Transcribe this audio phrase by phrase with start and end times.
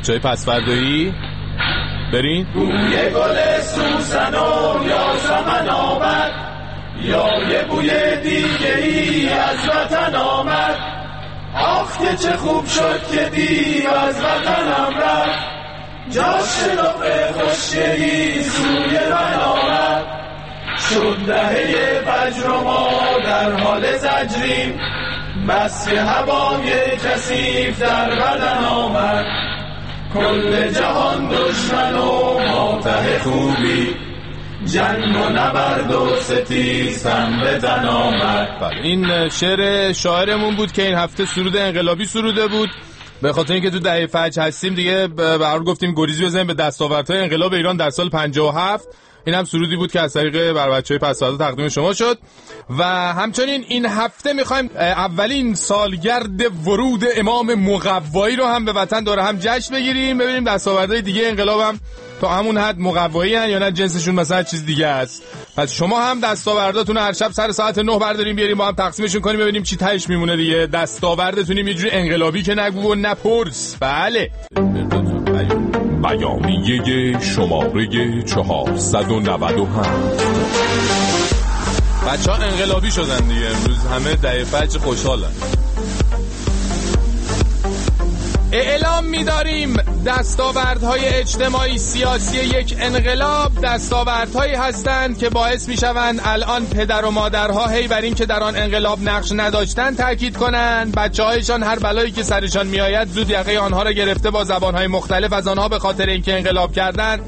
[0.00, 1.14] بچه های پسفردایی؟
[2.12, 2.46] برین.
[2.54, 6.32] بوی گل سوسن و یاسمن آمد
[7.02, 7.90] یا یه بوی
[8.22, 10.76] دیگری از وطن آمد.
[11.54, 15.38] آخ که چه خوب شد که دیو از وطنم رفت.
[16.10, 20.04] جاش شلوغ خوشگلی سوی من آمد.
[20.90, 22.88] شد دهه فجر و ما
[23.24, 24.80] در حال زجریم
[25.48, 29.49] بس که هوای کسیف در بدن آمد.
[30.14, 33.96] کل جهان دشمن و ماتح خوبی.
[34.64, 38.48] جنگ و نبرد و ستیزم به تن آمد.
[38.60, 42.68] بله این شعر شاعرمون بود که این هفته سرود انقلابی سروده بود.
[43.22, 47.52] به خاطر اینکه تو دهه فجر هستیم دیگه برای گفتیم گریزی بزنیم به دستاوردهای انقلاب
[47.52, 48.88] ایران در سال 57
[49.26, 52.18] این هم سرودی بود که از طریق بر بچه های تقدیم شما شد.
[52.78, 59.22] و همچنین این هفته می‌خوایم اولین سالگرد ورود امام مقوایی رو هم به وطن داره
[59.22, 60.18] هم جشن بگیریم.
[60.18, 61.80] ببینیم دستاوردهای دیگه انقلاب هم
[62.20, 65.22] تا همون حد مقوایی یا نه جنسشون مثلا چیز دیگه است.
[65.56, 69.40] پس شما هم دستاورداتون هر شب سر ساعت 9 برداریم بیاریم با هم تقسیمشون کنیم
[69.40, 70.66] ببینیم چی تهش میمونه دیگه.
[70.66, 73.76] دستاوردتونیم یه جوری انقلابی که نگو و نپرس.
[73.80, 74.30] بله.
[76.02, 79.54] بیانیه شماره 497
[82.06, 83.46] بچه ها انقلابی شدن دیگه.
[83.46, 85.32] امروز همه ده فجر خوشحالن.
[88.52, 97.10] اعلام می‌داریم دستاوردهای اجتماعی سیاسی یک انقلاب دستاوردهایی هستند که باعث می‌شوند الان پدر و
[97.10, 101.78] مادرها هی بر این که در آن انقلاب نقش نداشتن تاکید کنند بچه هایشان هر
[101.78, 105.78] بلایی که سرشان میآید زود یقه آنها را گرفته با زبانهای مختلف از آنها به
[105.78, 107.20] خاطر اینکه انقلاب کردند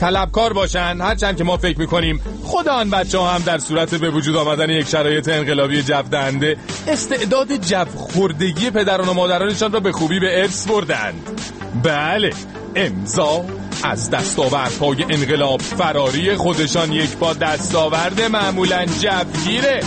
[0.00, 4.36] طلبکار باشن هرچند که ما فکر می‌کنیم خود آن بچه هم در صورت به وجود
[4.36, 6.56] آمدن یک شرایط انقلابی جفدنده
[6.88, 11.40] استعداد جف خوردگی پدران و مادرانشان را به خوبی به ارث بردند
[11.82, 12.30] بله
[12.74, 13.44] امضا
[13.82, 19.80] از دستاوردهای انقلاب فراری خودشان یک با دستاورد معمولا جفگیره.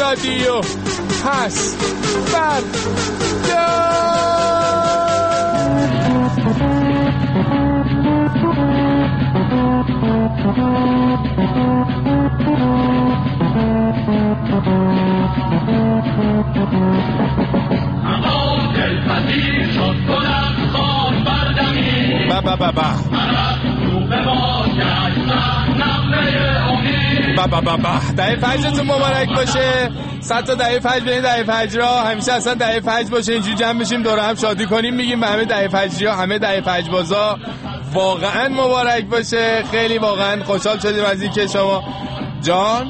[0.00, 0.60] رادیو
[1.24, 1.76] پس
[2.32, 2.60] بر
[10.50, 10.56] با
[22.40, 22.82] با با با.
[27.36, 27.98] با با با
[28.36, 29.90] فجرتون مبارک باشه.
[30.20, 34.02] صد تا دهه فجر بین دهه فجر همیشه اصلا دهه فجر باشه اینجوری جمع بشیم
[34.02, 37.38] دور هم شادی کنیم میگیم همه دهه فجری ها همه دهه فجر بازا.
[37.94, 39.64] واقعا مبارک باشه.
[39.70, 41.82] خیلی واقعا خوشحال شدیم از اینکه شما
[42.42, 42.86] جان؟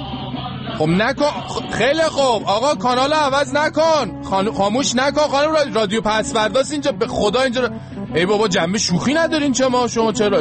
[0.78, 1.30] خب نکن.
[1.72, 2.42] خیلی خوب.
[2.46, 4.22] آقا کانال عوض نکن.
[4.56, 5.28] خاموش نکن.
[5.28, 7.70] خانم رادیو پسورداست اینجا به خدا اینجا
[8.14, 10.40] ای بابا جنبه شوخی ندارین چه ما؟ شما چرا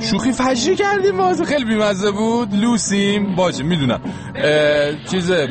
[0.00, 1.44] شوخی فجری کردیم واسه.
[1.44, 2.54] خیلی بیمزه بود.
[2.54, 3.36] لوسیم.
[3.36, 4.00] باشه می‌دونم.
[5.10, 5.48] چیزه.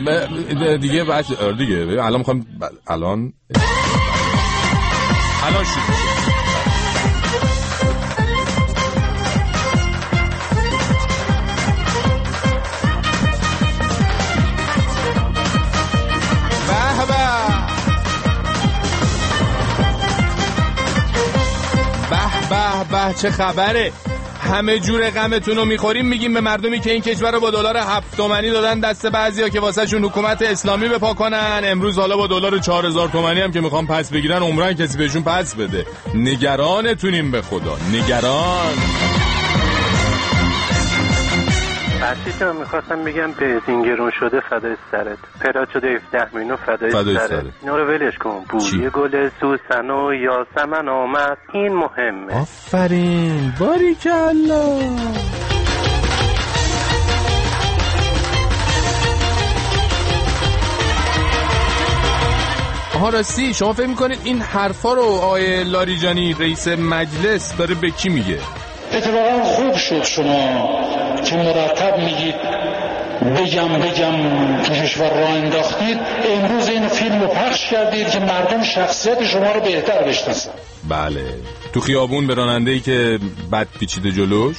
[0.81, 2.03] دیگه بچه آره دیگه.
[2.03, 2.45] الان می‌خوام
[2.87, 3.33] الان
[5.43, 6.04] الان شروع
[23.07, 23.91] به چه خبره.
[24.41, 28.17] همه جور غمتون رو می‌خوریم میگیم به مردمی که این کشور رو با دلار هفت
[28.17, 31.61] تومنی دادن دست بعضیا که واسه شون حکومت اسلامی بپا کنن.
[31.63, 35.55] امروز حالا با دلار 4000 تومنی هم که می‌خوام پس بگیرن عمرن کسی بهشون پس
[35.55, 35.85] بده.
[36.15, 37.77] نگرانتونیم به خدا.
[37.93, 38.73] نگران.
[42.39, 45.17] تو می‌خواستم بگم به گرون شده فدای سرت.
[45.41, 47.43] پرات شده 17 مینو فدای, فدای سرت.
[47.61, 48.45] اینو رو ولش کن.
[48.49, 51.37] بوی گل سوسن و یاسمن آمد.
[51.53, 52.41] این مهمه.
[52.41, 53.53] آفرین.
[53.59, 54.79] باریکلا
[62.95, 68.09] آها راستی شما فکر می‌کنید این حرفا رو آقای لاریجانی رئیس مجلس داره به کی
[68.09, 68.39] میگه؟
[68.95, 70.69] اتفاقا خوب شد شما
[71.25, 72.35] که مرتب میگید
[73.21, 74.15] بگم بگم
[74.63, 75.97] کشور را انداختید.
[76.29, 80.51] امروز این فیلم رو پخش کردید که مردم شخصیت شما رو بهتر بشناسن.
[80.89, 81.23] بله.
[81.73, 83.19] تو خیابون به راننده ای که
[83.51, 84.57] بد پیچیده جلوش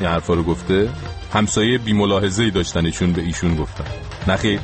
[0.00, 0.88] این حرفا رو گفته
[1.34, 3.84] همسایه بی ملاحظه ای داشتن ایشون به ایشون گفتن.
[4.26, 4.60] نخیر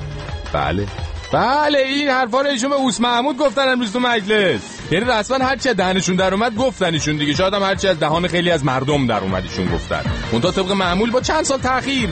[0.53, 0.87] بله.
[1.33, 4.61] بله این حرفا رو ایشون به اوس محمود گفتن امروز تو مجلس.
[4.91, 7.35] یعنی رسما هر چی دهنشون در اومد گفتن ایشون دیگه.
[7.35, 10.03] شاید هم هر چی از دهان خیلی از مردم در اومد ایشون گفتن.
[10.33, 12.09] اون طبق معمول با چند سال تاخیر.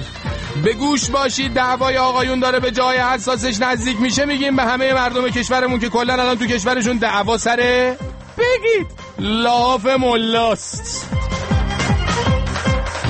[0.65, 4.25] به گوش باشید دعوای آقایون داره به جای حساسش نزدیک میشه.
[4.25, 7.97] میگیم به همه مردم کشورمون که کلا الان تو کشورشون دعوا سره.
[8.39, 8.87] بگید
[9.19, 11.20] لاف ملاست.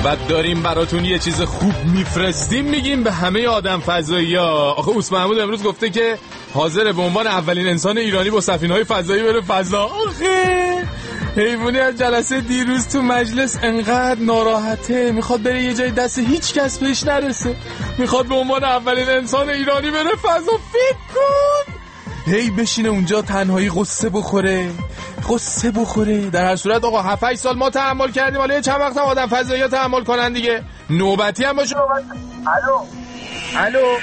[0.05, 5.11] و داریم براتون یه چیز خوب میفرستیم میگیم به همه آدم فضایی ها آخه اوس
[5.11, 6.17] محمود امروز گفته که
[6.53, 9.83] حاضر به عنوان اولین انسان ایرانی با سفینه های فضایی بره فضا.
[9.83, 10.87] آخه!
[11.35, 16.77] حیوانی از جلسه دیروز تو مجلس انقدر ناراحته می‌خواد بره یه جای دست هیچ کس
[16.79, 17.55] بهش نرسه.
[17.97, 20.57] می‌خواد به عنوان اولین انسان ایرانی بره فضا.
[20.71, 21.80] فکر کن!
[22.25, 24.69] هی بشینه اونجا تنهایی قصه بخوره
[25.29, 26.29] قصه بخوره.
[26.29, 28.39] در هر صورت آقا 7 سال ما تحمل کردیم.
[28.39, 30.63] حالا چند وقت هم آدم فضایی تحمل کنن دیگه.
[30.89, 31.75] نوبتی هم باشه.
[31.77, 32.77] الو.
[33.57, 33.97] الو.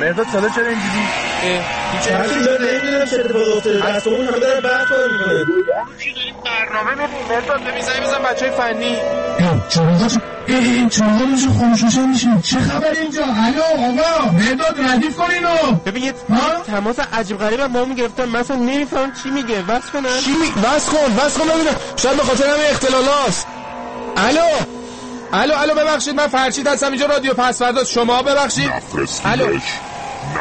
[0.00, 1.04] مرداد صدا چرا اینجوری؟
[1.92, 5.44] هیچ نمی‌دونم چه اتفاق افتاده دست اون همه داره بحث می‌کنه.
[6.44, 7.08] برنامه
[7.70, 8.96] ببین زنگ بزن بچه فنی.
[10.46, 12.40] این چراغا میشه خاموش میشین.
[12.40, 15.72] چه خبر؟ اینجا الو آقا مرداد ردیف کن اینو.
[15.86, 16.12] ببین
[16.66, 19.62] تماس عجیب غریب با ما گرفتن مثلا نمیفهم چی میگه.
[19.62, 21.76] بس کنن چی می بس کن بس کن ببینم.
[21.96, 23.44] شاید به خاطر همین اختلالات.
[24.16, 24.40] الو
[25.32, 26.86] الو الو ببخشید من فرشید هستم.
[26.86, 27.62] اینجا رادیو پس
[27.94, 28.70] شما ببخشید.
[29.24, 29.58] الو.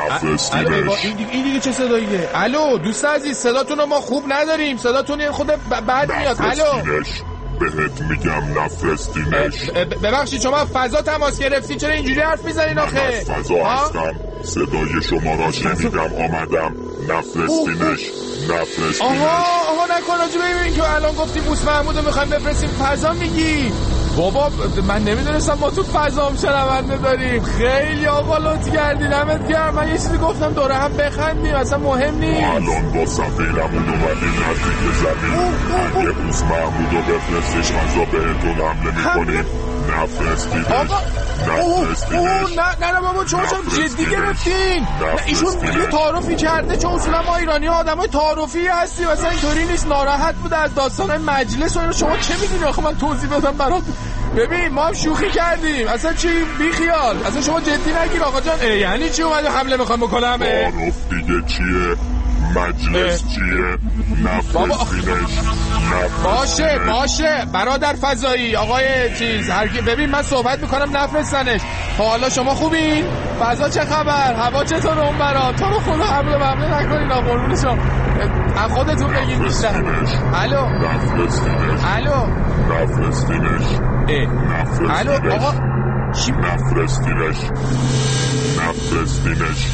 [0.09, 4.77] نفرستینش این دیگه چه صداییه؟ الو دوست عزیز صداتون رو ما خوب نداریم.
[4.77, 5.47] صداتون خود
[5.87, 6.37] بد میاد.
[6.39, 7.03] الو.
[7.59, 9.69] بهت میگم نفرستینش
[10.03, 14.15] ببخشید شما فضا تماس گرفتی؟ چرا اینجوری حرف می‌زنین آخه؟ فضا هستم.
[14.43, 16.75] صدای شما را شنیدم آمدم.
[17.09, 18.01] نفرستینش
[18.49, 22.69] نفرستینش آها آها نکن راجب ببین که الان گفتیم بوس محمود رو می‌خوایم بفرستیم.
[22.69, 23.71] فضا میگی؟
[24.17, 24.49] بابا
[24.87, 27.43] من نمی‌دونستم ما تو فضام شنونده داریم.
[27.43, 29.75] خیلی آقا لطف کردی نمت گرم.
[29.75, 32.43] من یه چیزی گفتم دوره هم بخندیم اصلا مهم نیست.
[32.43, 35.33] الان با سفیرمون اومدیم نزدیک زمین.
[35.95, 39.45] اگه بوس محمود رو بفرستش فضا بهتون حمله؟ می‌کنیم.
[40.03, 40.67] نفرستیدش
[41.47, 43.39] نفرستیدش نه نه بابا چون
[43.77, 44.87] جدی گرفتین؟
[45.27, 49.87] ایشون یه تعارفی کرده چون اصولا ما ایرانی آدم های تعارفی هستیم مثلا اینطوری نیست
[49.87, 53.83] ناراحت بوده از داستان مجلس و شما چه می‌دونی؟ آخه من توضیح بدم برات.
[54.37, 55.87] ببین ما هم شوخی کردیم.
[55.87, 56.29] اصلا چی؟
[56.59, 58.61] بی خیال اصلا شما جدی نگیر آقا جان.
[58.63, 62.16] یعنی چی اومدی حمله می‌خوام بکنم تعارف دیگه چیه؟
[62.55, 63.77] مجلس چیه
[64.23, 65.39] نفرستینش
[66.23, 67.45] باشه باشه.
[67.53, 68.83] برادر فضایی آقای
[69.19, 71.61] چیز هرکی ببین من صحبت می‌کنم نفرستنش
[71.97, 73.05] خب حالا شما خوبین
[73.39, 77.77] فضا چه خبر؟ هوا چطور اون برا؟ تو رو خدا حمله بمله نکنین قربون شما.
[78.69, 79.83] خودتون بگین بیشتر.
[80.33, 82.27] الو؟ نفرستینش الو؟
[82.73, 83.63] نفرستینش
[84.89, 85.53] الو آقا.
[86.11, 87.37] چی؟ نفرستینش
[88.57, 89.67] نفرستینش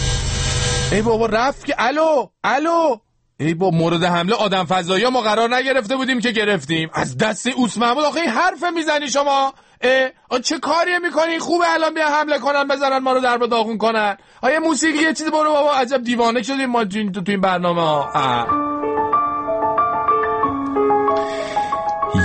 [0.92, 2.98] ای بابا رفت که الو الو!
[3.40, 6.90] ای با مورد حمله آدم فضایی ما قرار نگرفته بودیم که گرفتیم.
[6.94, 11.94] از دست اوس محمود آخه این حرف می‌زنی شما؟ اه چه کاری می‌کنی؟ خوبه الان
[11.94, 14.18] بیا حمله کنن بزنن ما رو در داغون کنن.
[14.42, 18.48] آیا موسیقی یه چیزی؟ برو بابا عجب دیوانه شدیم ما تو, تو این برنامه ها.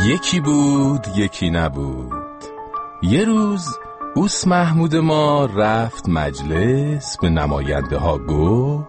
[0.07, 2.13] یکی بود یکی نبود.
[3.03, 3.79] یه روز
[4.19, 8.87] اوس محمود ما رفت مجلس به نماینده ها گفت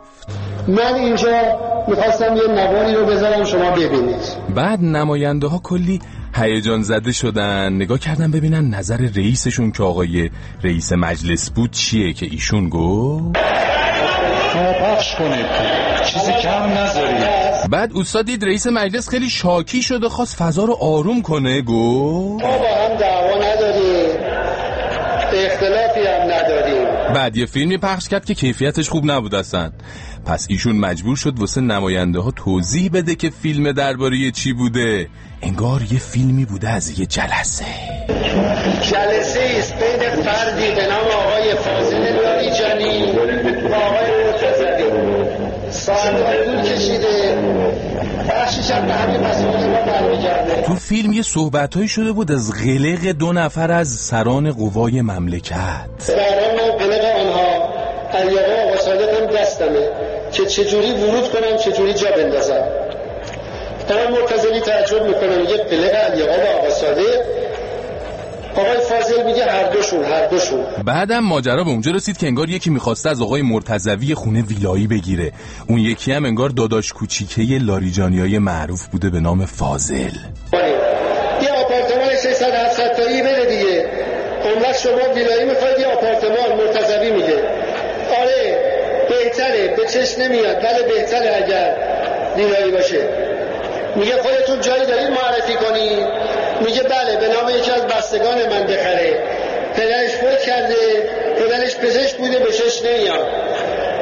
[0.68, 4.38] من اینجا می‌خواستم یه نواری رو بذارم شما ببینید.
[4.56, 6.00] بعد نماینده ها کلی
[6.36, 7.74] هیجان زده شدن.
[7.74, 10.30] نگاه کردن ببینن نظر رئیسشون که آقای
[10.64, 13.38] رئیس مجلس بود چیه که ایشون گفت.
[14.82, 15.46] پخش کنید.
[16.06, 17.70] چیزی کم نذارید.
[17.70, 22.44] بعد اوستا دید رئیس مجلس خیلی شاکی شده خواست فضا رو آروم کنه گفت.
[22.44, 24.30] ما با هم دعوا نداریم
[25.34, 29.72] اختلافی هم نداریم بعد یه فیلمی پخش کرد که کیفیتش خوب نبود اصلا.
[30.26, 35.08] پس ایشون مجبور شد واسه نماینده ها توضیح بده که فیلم درباره چی بوده.
[35.42, 37.66] انگار یه فیلمی بوده از یه جلسه.
[38.82, 43.12] جلسه است بین فردی به نام آقای فاضل لاریجانی
[43.70, 44.90] و آقای مرتضوی
[45.72, 47.38] ساعتهای دور کشیده.
[48.30, 50.62] بخشش هم به همین مسائل ما برمیگرده.
[50.62, 55.90] تو فیلم یه صحبتهایی شده بود از غلق دو نفر از سران قوای مملکت.
[55.98, 57.70] سران قلق آنها
[58.14, 59.90] علیقا آقا صادق هم دستمه
[60.32, 62.64] که چجوری ورود کنم چجوری جا بندازم.
[63.90, 67.22] آقای مرتضوی تعجب می‌کنه میگه قلق علیقا و آقا صادق
[68.56, 70.66] آقای فاضل میگه هر دوشون هر دوشون.
[70.86, 75.32] بعدم ماجرا به اونجا رسید که انگار یکی می‌خواسته از آقای مرتضوی خونه ویلایی بگیره.
[75.68, 79.96] اون یکی هم انگار داداش کوچیکه لاریجانیای معروف بوده به نام فاضل.
[81.42, 83.90] یه آپارتمان 600 700 تایی بده دیگه.
[84.44, 87.44] اون شما ویلایی می‌خواید یه آپارتمان مرتضوی میگه.
[88.22, 88.69] آره.
[89.24, 91.76] بهتره به چشم نمیاد ولی بهتره اگر
[92.36, 93.10] دیرایی باشه.
[93.96, 96.08] میگه خودتون جایی دارید معرفی کنید
[96.66, 99.24] میگه بله به نام یکی از بستگان من بخره.
[99.76, 100.76] پدرش فوت کرده
[101.38, 103.28] پدرش پزشک بوده به چشم نمیاد.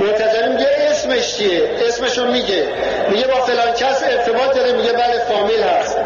[0.01, 2.63] مرتضی میگه اسمش چیه؟ اسمشو میگه.
[3.11, 5.97] میگه با فلان کس ارتباط داره میگه بله فامیل هست.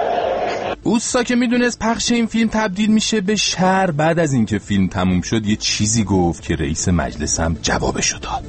[0.83, 5.21] اوستا که می‌دونست پخش این فیلم تبدیل میشه به شر بعد از اینکه فیلم تموم
[5.21, 8.43] شد یه چیزی گفت که رئیس مجلسم جوابشو داد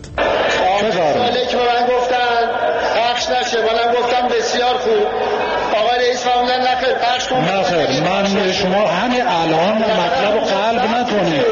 [0.92, 2.50] ساله که به من گفتن
[2.94, 3.58] پخش نشه.
[3.58, 5.06] منم گفتم بسیار خوب.
[5.80, 7.36] آقای رئیس فرمودن نخیر پخش کن.
[7.36, 11.42] نخیر من شما همین الان مطلب قلب نکنید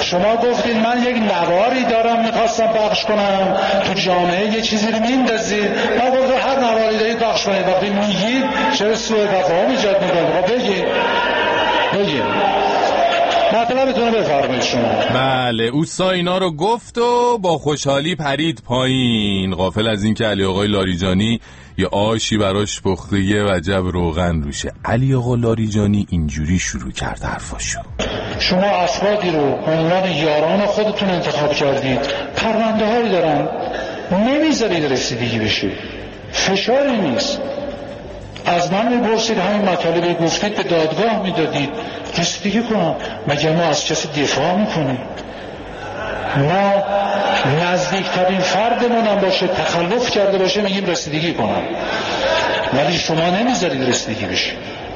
[0.00, 3.56] شما گفتید من یک نواری دارم می‌خواستم پخش کنم.
[3.86, 7.68] تو جامعه یه چیزی رو میندازید ما گفتم هر نواری دارید پخش کنید.
[7.68, 8.44] وقتی میگید
[8.78, 10.84] چرا سوء تفاهم ایجاد می‌کنید؟ خب بگید.
[11.94, 12.22] بگید.
[13.80, 14.92] مطلبتون بفرمایید شما.
[15.14, 19.54] بله اوستا اینا رو گفت و با خوشحالی پرید پایین.
[19.54, 21.40] غافل از اینکه علی آقای لاریجانی
[21.78, 24.72] یه آشی براش پخته یه وجب روغن روشه.
[24.84, 27.80] علی آقا لاریجانی اینجوری شروع کرد حرفاشو
[28.38, 32.00] شما افرادی رو عنوان یاران خودتون انتخاب کردید.
[32.36, 33.48] پرونده هایی دارن.
[34.12, 35.68] نمی‌ذارید رسیدگی بشه
[36.32, 37.38] فشاری نیست.
[38.46, 41.70] از من می‌پرسید همین مطالبه گفتید به دادگاه می‌دادید.
[42.18, 42.94] رسیدگی کنم.
[43.28, 44.98] مگر ما از کسی دفاع می‌کنیم؟
[46.36, 46.84] ما
[47.62, 51.62] نزدیکترین فردمون هم باشه تخلف کرده باشه میگیم رسیدگی کنم.
[52.72, 54.52] ولی شما نمی‌ذارید رسیدگی بشه.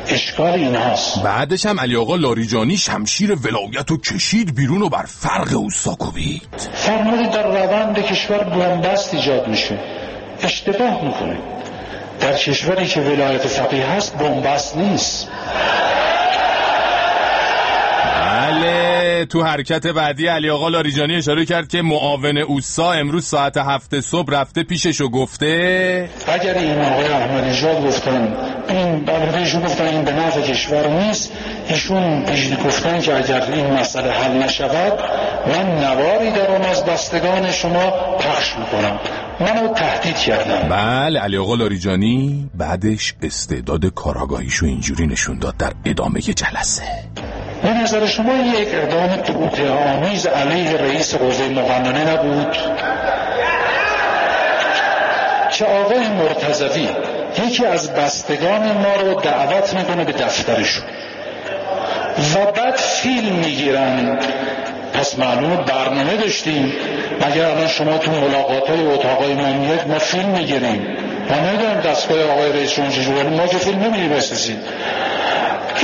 [0.08, 1.22] اشکال این هست.
[1.22, 6.42] بعدش هم علی آقا لاریجانی شمشیر ولایت و کشید بیرون و بر فرق اوستا کوبید.
[6.74, 9.78] فرمودید در روند کشور بنبست ایجاد میشه.
[10.42, 11.38] اشتباه می‌کنه
[12.20, 15.28] در کشوری که ولایت فقیه هست بنبست نیست.
[18.34, 24.00] بله تو حرکت بعدی علی آقا لاریجانی اشاره کرد که معاون اوسا امروز ساعت هفت
[24.00, 26.10] صبح رفته پیشش و گفته.
[26.28, 28.36] اگر این آقای احمد نژاد گفتن
[28.68, 31.32] این ایشون گفتن این به نفع کشور نیست
[31.68, 34.92] ایشون پیش گفتن که اگر این مسئله حل نشود
[35.46, 38.98] من نواری دارم از بستگان شما پخش می‌کنم.
[39.40, 46.20] منو تهدید کردم بله علی آقا لاریجانی بعدش استعداد کاراگاهیشو اینجوری نشون داد در ادامه
[46.20, 46.82] جلسه.
[47.64, 52.56] به نظر شما یک اقدام توطئه آمیز علیه رئیس حوزه مقننه نبود؟
[55.50, 56.88] که آقای مرتضوی
[57.46, 60.84] یکی از بستگان ما رو دعوت می‌کنه به دفترشون
[62.34, 64.18] و بعد فیلم می‌گیرن.
[64.94, 66.72] پس معلوم برنامه داشتیم.
[67.26, 70.86] مگر الان شما تو ملاقات های اتاقای ما میاد ما فیلم می‌گیریم.
[71.30, 74.58] ما نداریم دستگاه آقای رئیس جمهوری ما که فیلم نمیگیم اساسید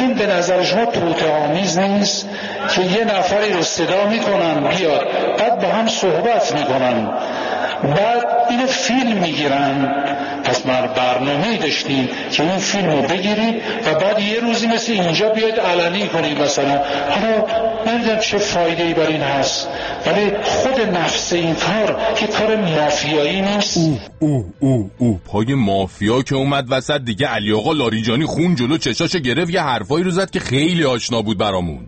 [0.01, 2.29] این به نظر شما توت آمیز نیست
[2.75, 5.07] که یه نفری رو صدا می‌کنن بیاد.
[5.39, 7.11] بعد با هم صحبت می‌کنن.
[7.83, 9.95] بعد این فیلم می‌گیرن.
[10.45, 15.29] پس ما برنامه داشتیم که این فیلم رو بگیرید و بعد یه روزی مثل اینجا
[15.29, 16.81] بیاید علنی کنید مثلا.
[17.11, 17.45] حالا
[17.87, 19.69] نمی‌دونم چه فایده ای بر این هست
[20.07, 23.77] ولی خود نفس این کار که کار مافیایی نیست.
[23.77, 25.21] او او او او.
[25.27, 30.05] پای مافیا که اومد وسط دیگه علی آقا لاریجانی خون جلو چشاش گرفت یه حرفایی
[30.05, 31.79] رو زد که خیلی آشنا بود برامون.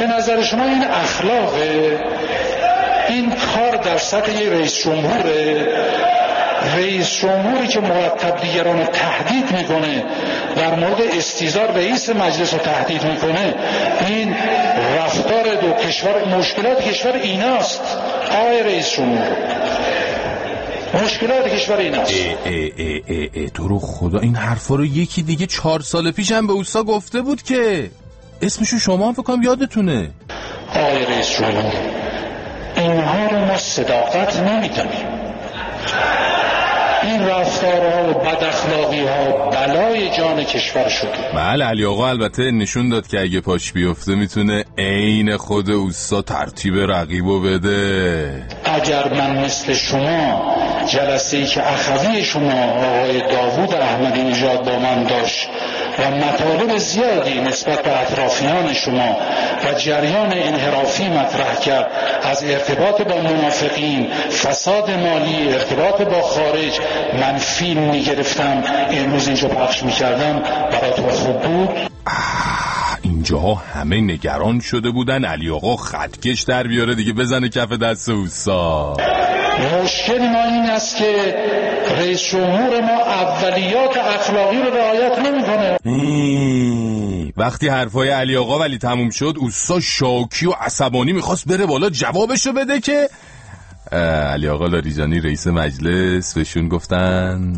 [0.00, 2.00] به نظر شما این اخلاقه؟
[3.08, 5.68] این کار در سطح یه رئیس جمهوره؟
[6.76, 10.04] رئیس جمهوری که مرتب دیگران رو تهدید می‌کنه
[10.56, 13.54] در مورد استیزار رئیس مجلس رو تهدید می‌کنه.
[14.08, 14.36] این
[14.98, 17.80] رفتار دو کشور مشکلات کشور ایناست.
[18.30, 19.36] آقای رئیس جمهور
[21.04, 22.12] مشکلات کشور ایناست.
[22.12, 26.10] ای ای ای ای ای تو رو خدا این حرفا رو یکی دیگه چهار سال
[26.10, 27.90] پیش هم به اوستا گفته بود که
[28.42, 30.10] اسمشو شما هم فکرم یادتونه.
[30.74, 31.72] آقای رئیس جمهور
[32.76, 35.06] اینها رو ما صداقت نمی‌دانیم.
[37.06, 41.08] این رفتارها و بد اخلاقی ها بلای جان کشور شده.
[41.34, 46.74] بله علی آقا البته نشون داد که اگه پاش بیفته می‌تونه عین خود اوستا ترتیب
[46.90, 48.46] رقیبو بده.
[48.64, 50.54] اگر من مثل شما
[50.88, 55.48] جلسه ای که اخوی شما آقای داوود احمدی نژاد با من داشت
[55.98, 59.16] و مطالب زیادی نسبت به اطرافیان شما
[59.64, 61.90] و جریان انحرافی مطرح کرد.
[62.22, 66.80] از ارتباط با منافقین فساد مالی ارتباط با خارج
[67.20, 68.62] من فیلم می‌گرفتم.
[68.90, 70.42] امروز اینجا پخش می‌کردم.
[70.72, 71.68] براتون خوب بود.
[73.02, 75.24] اینجاها همه نگران شده بودن.
[75.24, 77.12] علی آقا خطکش در بیاره دیگه.
[77.12, 78.96] بزنه کف دست اوسا.
[79.58, 81.34] مشکل ما این است که
[81.98, 85.78] رئیس جمهور ما اولیات اخلاقی رو رعایت نمی‌کنه.
[87.36, 92.52] وقتی حرفای علی آقا ولی تموم شد اوسا شاکی و عصبانی می‌خواست بره بالا جوابشو
[92.52, 93.08] بده که
[93.92, 97.56] علی آقا لاریجانی رئیس مجلس بهشون گفتن.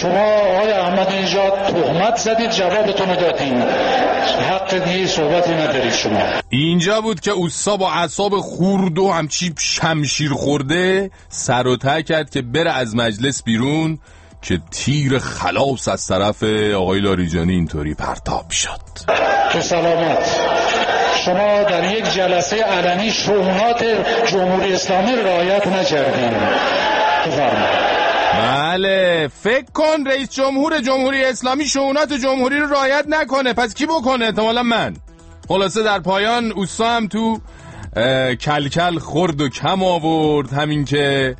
[0.00, 3.62] شما آقای احمد نژاد تهمت زدید جوابتون دادین.
[4.50, 6.22] حق دیگه صحبتی ندارید شما.
[6.48, 12.42] اینجا بود که اوسا با اعصاب خورد و همچی شمشیر خورده سر و کرد که
[12.42, 13.98] بره از مجلس بیرون
[14.42, 16.42] که تیر خلاص از طرف
[16.74, 18.80] آقای لاریجانی اینطوری پرتاب شد.
[19.52, 20.61] تو سلامت.
[21.24, 23.84] شما در یک جلسه علنی شهونات
[24.26, 26.30] جمهوری اسلامی رعایت نکردین.
[27.26, 27.92] بفرمایید.
[28.42, 33.52] بله فکر کن رئیس جمهور جمهوری اسلامی شعونات جمهوری رو رعایت نکنه.
[33.52, 34.96] پس کی بکنه؟ احتمالا من.
[35.48, 37.40] خلاصه در پایان اوسا هم تو
[38.40, 40.52] کلکل خورد و کم آورد.
[40.52, 41.36] همین که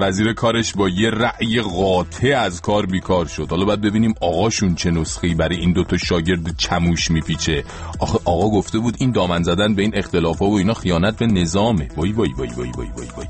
[0.00, 3.46] وزیر کارش با یه رأی قاطع از کار بیکار شد.
[3.50, 7.64] حالا باید ببینیم آقاشون چه نسخی برای این دوتا شاگرد چموش میپیچه.
[7.98, 11.26] آخه آقا گفته بود این دامن زدن به این اختلاف ها و اینا خیانت به
[11.26, 11.88] نظامه.
[11.96, 13.26] وای وای وای وای وای وای وای.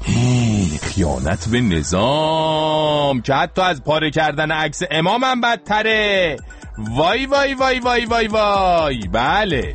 [0.83, 6.37] خیانت به نظام که حتی از پاره کردن عکس امامم بدتره.
[6.79, 9.01] وای وای وای وای وای وای.
[9.13, 9.73] بله.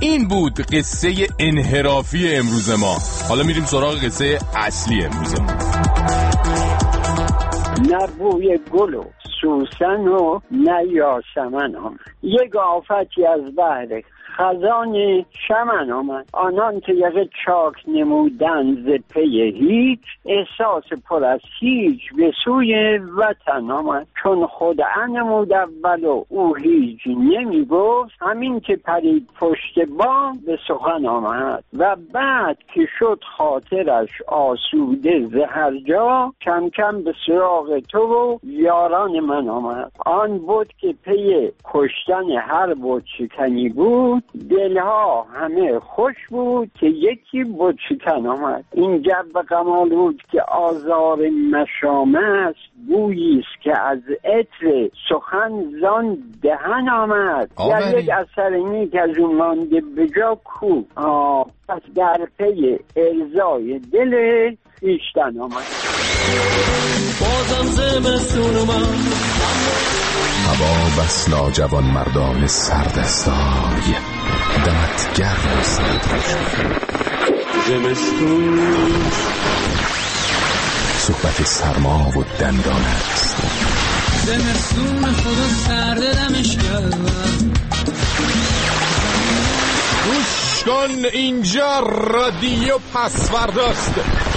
[0.00, 2.96] این بود قصه انحرافی امروز ما.
[3.28, 5.52] حالا میریم سراغ قصه اصلی امروز ما.
[7.90, 9.04] نه بوی گل و
[9.40, 14.02] سوسن و نه هم یک آفتی از بحر
[14.36, 16.28] خزان شمن آمد.
[16.32, 23.70] آنان که یقه چاک نمودن ز پی هیچ احساس پر از هیچ به سوی وطن
[23.70, 24.06] آمد.
[24.22, 30.58] چون خود انمود اول و او هیچ نمی گفت همین که پرید پشت بام به
[30.68, 31.64] سخن آمد.
[31.78, 38.38] و بعد که شد خاطرش آسوده ز هر جا کم کم به سراغ تو و
[38.42, 39.92] یاران من آمد.
[40.06, 47.44] آن بود که پی کشتن هر بود شکنی بود دلها همه خوش بود که یکی
[47.44, 48.64] بود شکن آمد.
[48.72, 51.18] این جب قمال بود که آزار
[51.52, 52.56] مشامه است
[52.88, 57.50] است که از عطر سخن زان دهن آمد.
[57.70, 60.82] در یک اثر نیک از اون مانده بجا کو.
[61.68, 64.14] پس در پی ارزای دل
[64.80, 65.66] خیشتن آمد
[67.20, 68.96] بازم زمستون من.
[70.46, 73.94] هوا بس جوان مردان سردستای.
[74.66, 76.06] دمت گرم و سرد
[77.68, 79.10] زمستون.
[80.98, 83.36] صحبت سرما و دندان است.
[84.26, 86.56] زمستون خدا سرد دمش
[90.06, 94.35] گوش کن اینجا رادیو پسورداست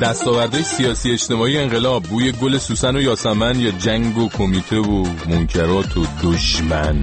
[0.00, 5.96] دستاوردهای سیاسی اجتماعی انقلاب بوی گل سوسن و یاسمن یا جنگ و کمیته و منکرات
[5.96, 7.02] و دشمن.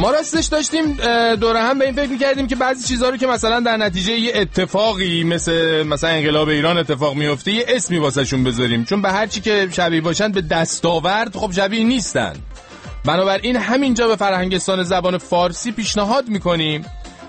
[0.00, 0.96] ما راستش داشتیم
[1.36, 4.32] دوره هم به این فکر می‌کردیم که بعضی چیزها رو که مثلا در نتیجه یه
[4.34, 8.84] اتفاقی مثل مثلا انقلاب ایران اتفاق میفته یه اسمی واسهشون بذاریم.
[8.84, 12.32] چون به هر چی که شبیه باشن به دستاورد خب شبیه نیستن.
[13.04, 16.84] بنابراین همینجا به فرهنگستان زبان فارسی پیشنهاد می‌کنیم.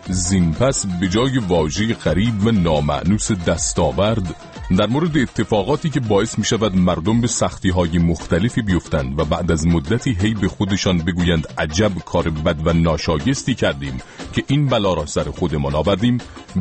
[0.09, 4.35] زین پس به جای واژه غریب و نامعنوس دستاورد
[4.77, 9.51] در مورد اتفاقاتی که باعث می شود مردم به سختی های مختلفی بیفتند و بعد
[9.51, 13.97] از مدتی هی به خودشان بگویند عجب کار بد و ناشایستی کردیم
[14.33, 16.17] که این بلا را سر خودمان آوردیم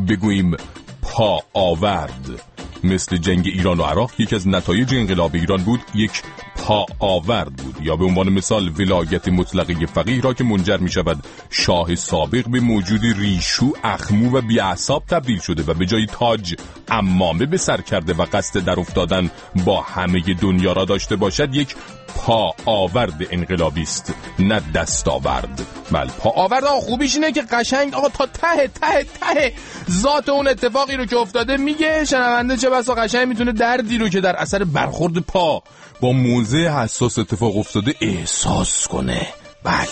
[0.08, 0.56] بگوییم
[1.02, 2.49] پا آورد.
[2.84, 6.22] مثل جنگ ایران و عراق یکی از نتایج انقلاب ایران بود یک
[6.56, 7.76] پا آورد بود.
[7.82, 12.60] یا به عنوان مثال ولایت مطلقه فقیه را که منجر می شود شاه سابق به
[12.60, 16.54] موجود ریشو اخمو و بیعصاب تبدیل شده و به جای تاج
[16.88, 19.30] امامه به سر کرده و قصد در افتادن
[19.64, 21.74] با همه دنیا را داشته باشد یک
[22.16, 25.66] پا آورد انقلابی است نه دست آورد.
[25.90, 26.64] بل پا آورد.
[26.64, 29.52] آقا خوبیش اینه که قشنگ آقا تا ته ته ته
[29.90, 34.20] ذات اون اتفاقی رو که افتاده میگه شنونده چه بسا قشنگ می‌تونه دردی رو که
[34.20, 35.62] در اثر برخورد پا
[36.00, 39.26] با موزه حساس اتفاق افتاده احساس کنه.
[39.64, 39.86] بله.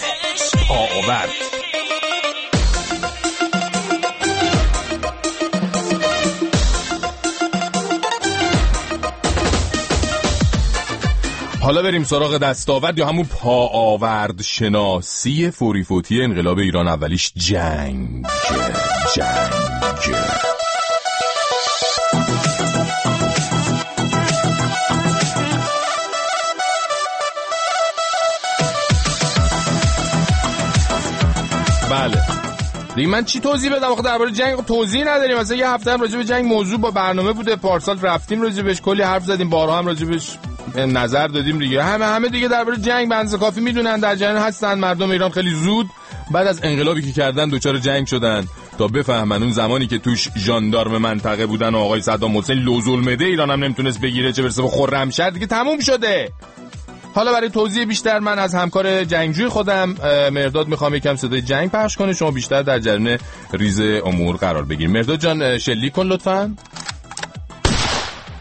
[0.69, 1.58] پا آورد.
[11.69, 17.33] حالا بریم سراغ دستاورد یا همون پاآورد شناسی فوری فوریفوتی انقلاب ایران اولیش.
[17.37, 18.27] جنگ
[19.17, 19.53] جنگ.
[31.91, 32.23] بله.
[32.97, 35.39] دیگه من چی توضیح بدم؟ آخه درباره جنگ خب توضیح نداریم.
[35.39, 37.57] مثلا یه هفته هم راجع به جنگ موضوع با برنامه بوده.
[37.57, 38.81] پارسال رفتیم راجع بهش.
[38.81, 39.51] کلی حرف زدیم.
[39.51, 40.39] بارها هم راجع بهش
[40.77, 41.83] نظر دادیم دیگه.
[41.83, 44.01] همه همه دیگه درباره جنگ بنز کافی می‌دونن.
[44.01, 44.75] در جریان هستن.
[44.79, 45.87] مردم ایران خیلی زود
[46.31, 48.45] بعد از انقلابی که کردن دچار جنگ شدن.
[48.79, 53.51] تا بفهمن اون زمانی که توش ژاندارم منطقه بودن و آقای صدام حسین لوزالمعده ایران
[53.51, 56.33] هم نمی‌تونست بگیره چه برسه به خرمشهر دیگه تموم شده.
[57.15, 59.95] حالا برای توضیح بیشتر من از همکار جنگجوی خودم
[60.33, 62.13] مرداد می‌خوام یکم صدای جنگ پخش کنه.
[62.13, 63.19] شما بیشتر در جریان
[63.53, 66.55] ریز امور قرار بگیر مرداد جان شلیک کن لطفا.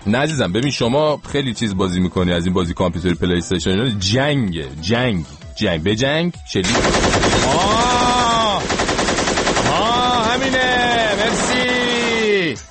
[0.08, 5.26] نه عزیزم ببین شما خیلی چیز بازی می‌کنی از این بازی کامپیوتری PlayStation جنگ جنگ
[5.56, 5.84] جنگ.
[5.84, 6.76] به جنگ شلیک
[7.46, 8.64] آه!
[9.72, 11.16] آه همینه.
[11.16, 12.62] مرسی.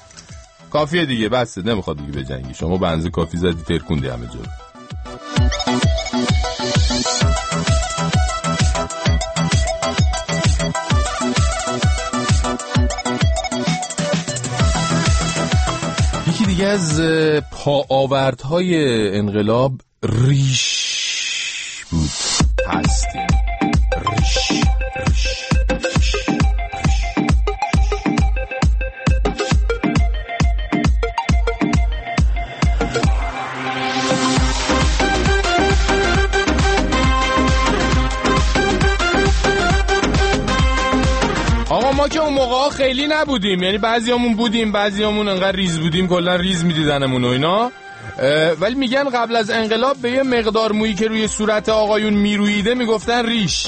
[0.70, 2.54] کافیه دیگه بسته نمی‌خواد دیگه به جنگی.
[2.54, 4.46] شما بنزه کافی زدی ترکوندی همه جور
[16.76, 17.00] از
[17.52, 18.76] پاآوردهای
[19.18, 22.10] انقلاب ریش بود.
[22.66, 23.45] هستیم.
[41.96, 43.62] ما که اون موقع خیلی نبودیم.
[43.62, 47.72] یعنی بعضیامون بودیم بعضیامون انقدر ریز بودیم کلا ریز میدیدنمون و اینا.
[48.60, 53.26] ولی میگن قبل از انقلاب به یه مقدار مویی که روی صورت آقایون میرویده می‌گفتن
[53.26, 53.66] ریش.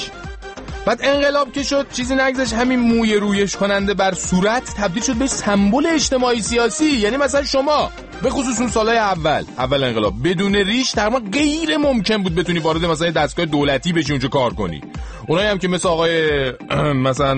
[0.85, 5.27] بعد انقلاب که شد چیزی نگذشت همین موی رویش کننده بر صورت تبدیل شد به
[5.27, 6.85] سمبل اجتماعی سیاسی.
[6.85, 7.91] یعنی مثلا شما
[8.23, 9.43] به خصوص اون سالهای اول.
[9.57, 10.13] اول انقلاب.
[10.23, 14.81] بدون ریش تقریبا غیر ممکن بود بتونی وارد مثلا دستگاه دولتی بشی اونجا کار کنی.
[15.27, 16.51] اونایی هم که مثل آقای
[17.07, 17.35] مثلا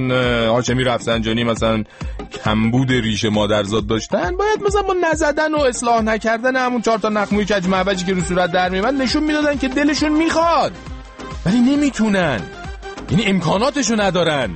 [0.54, 1.84] هاشمی رفسنجانی مثلا
[2.44, 7.46] کمبود ریش مادرزاد داشتن باید مثلا با نزدن و اصلاح نکردن همون چهار تا نخموی
[7.46, 10.72] کج معوجی که رو صورت در میمد نشون می‌دادن که دلشون می‌خواد.
[11.46, 12.42] ولی نمی‌تونن.
[13.12, 14.50] یعنی امکاناتشو ندارن.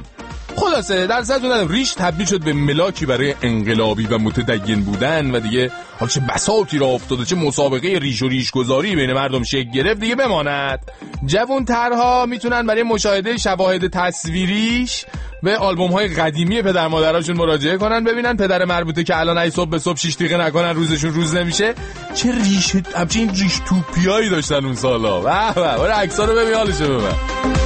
[0.55, 5.71] خلاصه در ندارم ریش تبدیل شد به ملاکی برای انقلابی و متدین بودن و دیگه
[5.99, 9.99] حالا چه بساطی را افتاده چه مسابقه ریش و ریش گذاری بین مردم شکل گرفت
[9.99, 10.79] دیگه بماند.
[11.25, 15.05] جوون ترها می‌تونن برای مشاهده شواهد تصویریش
[15.43, 19.69] به آلبوم های قدیمی پدر مادراشون مراجعه کنن ببینن پدر مربوطه که الان ای صبح
[19.69, 21.73] به صبح شیش دقیقه نکنن روزشون روز نمیشه.
[22.15, 25.21] چه ریش همچین ریش توپیایی داشتن اون سالا.
[25.21, 27.64] واه واه برای رو ببین حالشو ببین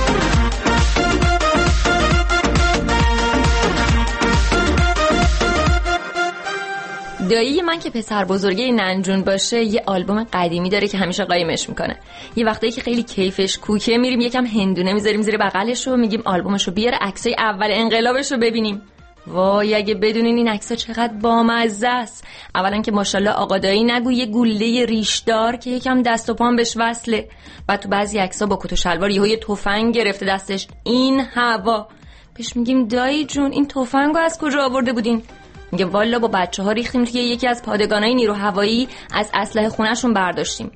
[7.29, 11.97] دایی من که پسر بزرگه ننجون باشه یه آلبوم قدیمی داره که همیشه قایمش می‌کنه.
[12.35, 16.67] یه وقتایی که خیلی کیفش کوکه میریم یکم هندونه می‌ذاریم زیر بغلش رو میگیم آلبومش
[16.67, 18.81] رو بیاره عکسای اول انقلابش رو ببینیم.
[19.27, 22.23] وای اگه بدونین این عکسا چقدر بامزه است.
[22.55, 26.73] اولا که ماشاءالله آقا دایی نگو یه گوله ریشدار که یکم دست و پام بهش
[26.77, 27.29] وصله.
[27.69, 30.67] و تو بعضی عکسا با کت و شلوار یهو یه تفنگ گرفته دستش.
[30.83, 31.87] این هوا.
[32.35, 35.23] پیش میگیم دایی جون این تفنگو از کجا آورده بودین؟
[35.71, 40.13] میگه والا با بچه ها ریختیم توی یکی از پادگانای نیرو هوایی از اسلحه خونهشون
[40.13, 40.71] برداشتیم.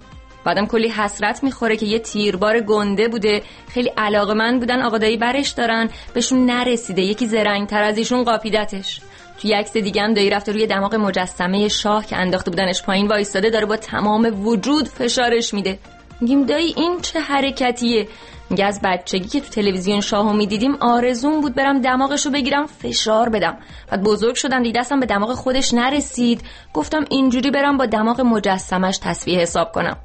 [0.46, 5.50] بعدم کلی حسرت می‌خوره که یه تیربار گنده بوده خیلی علاقه من بودن آقادایی برش
[5.50, 9.00] دارن بهشون نرسیده یکی زرنگ تر از ایشون قاپیدتش.
[9.42, 13.50] توی عکس دیگه هم دایی رفته روی دماغ مجسمه شاه که انداخته بودنش پایین وایستاده
[13.50, 15.80] داره با تمام وجود فشارش میده.
[16.22, 18.08] میگیم دایی این چه حرکتیه؟
[18.50, 23.58] میگه از بچگی که تو تلویزیون شاهو می‌دیدیم آرزون بود برم دماغشو بگیرم فشار بدم.
[23.92, 26.42] بعد بزرگ شدم دیگه دستم به دماغ خودش نرسید.
[26.74, 29.98] گفتم اینجوری برم با دماغ مجسمش تصویه حساب کنم.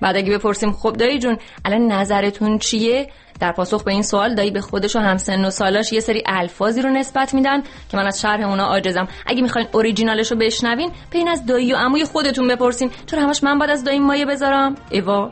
[0.00, 4.50] بعد اگه بپرسیم خب دایی جون الان نظرتون چیه؟ در پاسخ به این سوال دایی
[4.50, 8.20] به خودش و همسن و سالاش یه سری الفاظی رو نسبت میدن که من از
[8.20, 9.08] شرح اونا عاجزم.
[9.26, 12.90] اگه می‌خواین اوریجینالش رو بشنوین این از دایی و عموی خودتون بپرسین.
[13.06, 15.30] چرا همش من باید از دایی مایه بذارم؟ ایوا.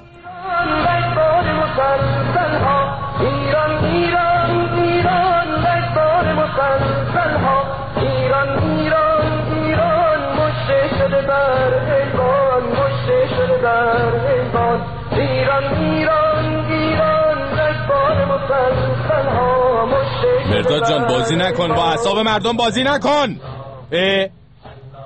[20.55, 21.69] مرداد جان بازی نکن.
[21.69, 23.37] با اعصاب مردم بازی نکن.
[23.93, 24.29] اه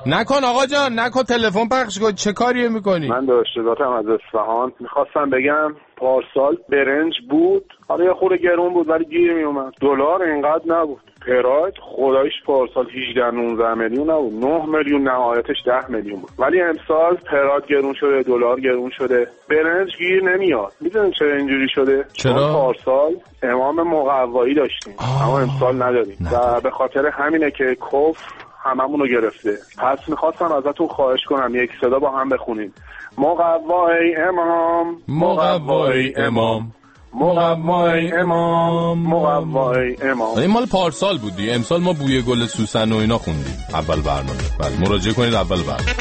[0.06, 1.22] نکن آقا جان نکن.
[1.22, 2.12] تلفن پخش کن.
[2.12, 4.72] چه کاریه می‌کنی؟ من داشته ذاتم از اصفهان.
[4.80, 7.64] می‌خواستم بگم پارسال برنج بود.
[7.88, 11.00] حالا یه خورده گرون بود ولی گیر میومد دلار اینقدر نبود.
[11.28, 14.44] پراید خدایش پارسال 18 19 میلیون نبود.
[14.44, 16.30] 9 میلیون نهایتش 10 میلیون بود.
[16.38, 19.28] ولی امسال پراید گرون شده دلار گرون شده.
[19.50, 20.72] برنج گیر نمیاد.
[20.80, 23.12] می‌دونید چرا اینجوری شده؟ چرا؟ پارسال
[23.42, 24.94] امام مقوایی داشتیم.
[25.24, 26.16] اما امسال نداریم.
[26.32, 28.32] و به خاطر همینه که کف
[28.64, 29.58] هممون رو گرفته.
[29.78, 32.72] پس می‌خواستم ازتون خواهش کنم یک صدا با هم بخونیم.
[33.18, 34.96] مقوای امام.
[35.08, 36.72] مقوای امام.
[37.20, 40.38] مقوای امام مقوای امام.
[40.38, 43.58] این مال پارسال بود دیگه امسال ما بوی گل سوسن و اینا خوندیم.
[43.74, 44.42] اول برنامه.
[44.60, 45.94] بله مراجعه کنید اول برنامه.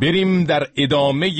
[0.00, 1.30] بریم در ادامه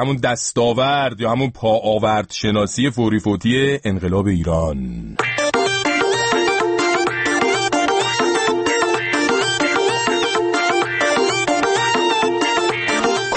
[0.00, 5.16] همون دستاورد یا همون پاآورد شناسی فوری فوتی انقلاب ایران.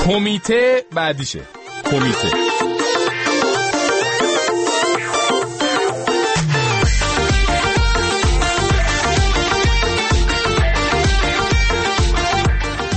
[0.10, 1.39] کمیته بعدیشه.
[1.91, 2.28] کمیته.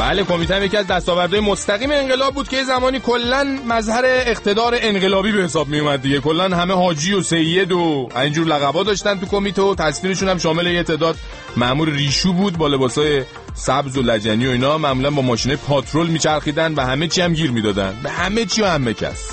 [0.01, 5.33] بله کمیته هم یکی از دستاوردهای مستقیم انقلاب بود که زمانی کلا مظهر اقتدار انقلابی
[5.33, 6.21] به حساب می اومد دیگه.
[6.21, 10.67] کلا همه حاجی و سید و اینجور لقبا داشتن تو کمیته و تصویرشون هم شامل
[10.67, 11.17] یه تعداد
[11.57, 13.23] مامور ریشو بود با لباسای
[13.55, 17.51] سبز و لجنی و اینا معمولا با ماشینه پاترول میچرخیدن و همه چی هم گیر
[17.51, 17.95] می‌دادن.
[18.03, 19.31] به همه چی و همه کس.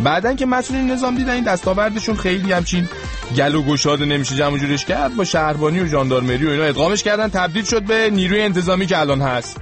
[0.00, 2.88] بعدن که مسئولین نظام دیدن این دستاوردشون خیلی همچین
[3.36, 7.28] گل و گشاده نمیشه جمع جورش کرد با شهربانی و ژاندارمری و اینا ادغامش کردن
[7.28, 9.56] تبدیل شد به نیروی انتظامی که الان هست.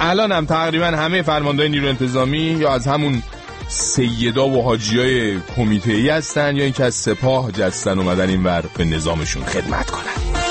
[0.00, 3.22] الان هم تقریبا همه فرماندهای نیروی انتظامی یا از همون
[3.68, 8.64] سیدا و حاجی های کمیته ای هستن یا اینکه از سپاه جستن اومدن این ور
[8.76, 10.45] به نظامشون خدمت کنن.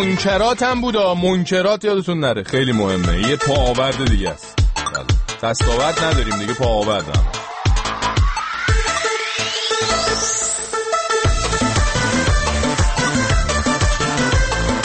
[0.00, 2.42] منکرات هم بود منکرات یادتون نره.
[2.42, 3.28] خیلی مهمه.
[3.28, 4.58] یه پا آورد دیگه است.
[5.42, 6.54] دستاورد نداریم دیگه.
[6.54, 7.24] پا آوردم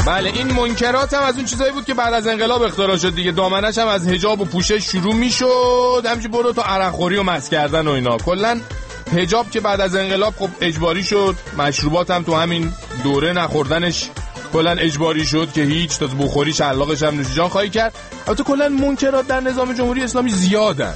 [0.08, 3.32] بله این منکرات هم از اون چیزایی بود که بعد از انقلاب اختراع شد دیگه.
[3.32, 6.04] دامنش هم از حجاب و پوشش شروع می‌شد.
[6.06, 8.18] همچنین برو تو عرقخوری و مس کردن و اینا.
[8.18, 8.62] کلا
[9.16, 11.36] حجاب که بعد از انقلاب خب اجباری شد.
[11.58, 12.74] مشروبات هم تو همین
[13.04, 14.10] دوره نخوردنش
[14.56, 17.94] کلا اجباری شد که هیچ تا بخوری شلاقش هم نوش جان خواهی کرد؟
[18.28, 20.94] البته کلا منکرات در نظام جمهوری اسلامی زیادن.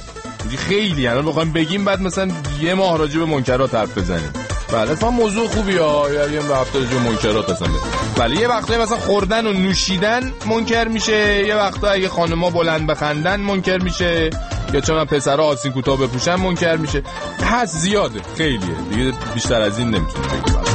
[0.58, 2.28] خیلی الان بخوایم بگیم بعد مثلا
[2.60, 4.32] یه ماه راجع به منکرات حرف بزنیم.
[4.72, 6.10] بله اتفاقا موضوع خوبی ها.
[6.10, 7.68] یه هفته جو منکرات اصلا
[8.16, 11.46] بله یه وقتایی مثلا خوردن و نوشیدن منکر میشه.
[11.46, 14.30] یه وقتا اگه خانما بلند بخندن منکر میشه.
[14.74, 17.02] یا چون پسرها آسین کوتاه بپوشن منکر میشه.
[17.42, 18.74] هست زیاده خیلیه.
[18.90, 20.69] دیگه بیشتر از این نمی‌تونیم بگیم.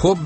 [0.00, 0.18] خب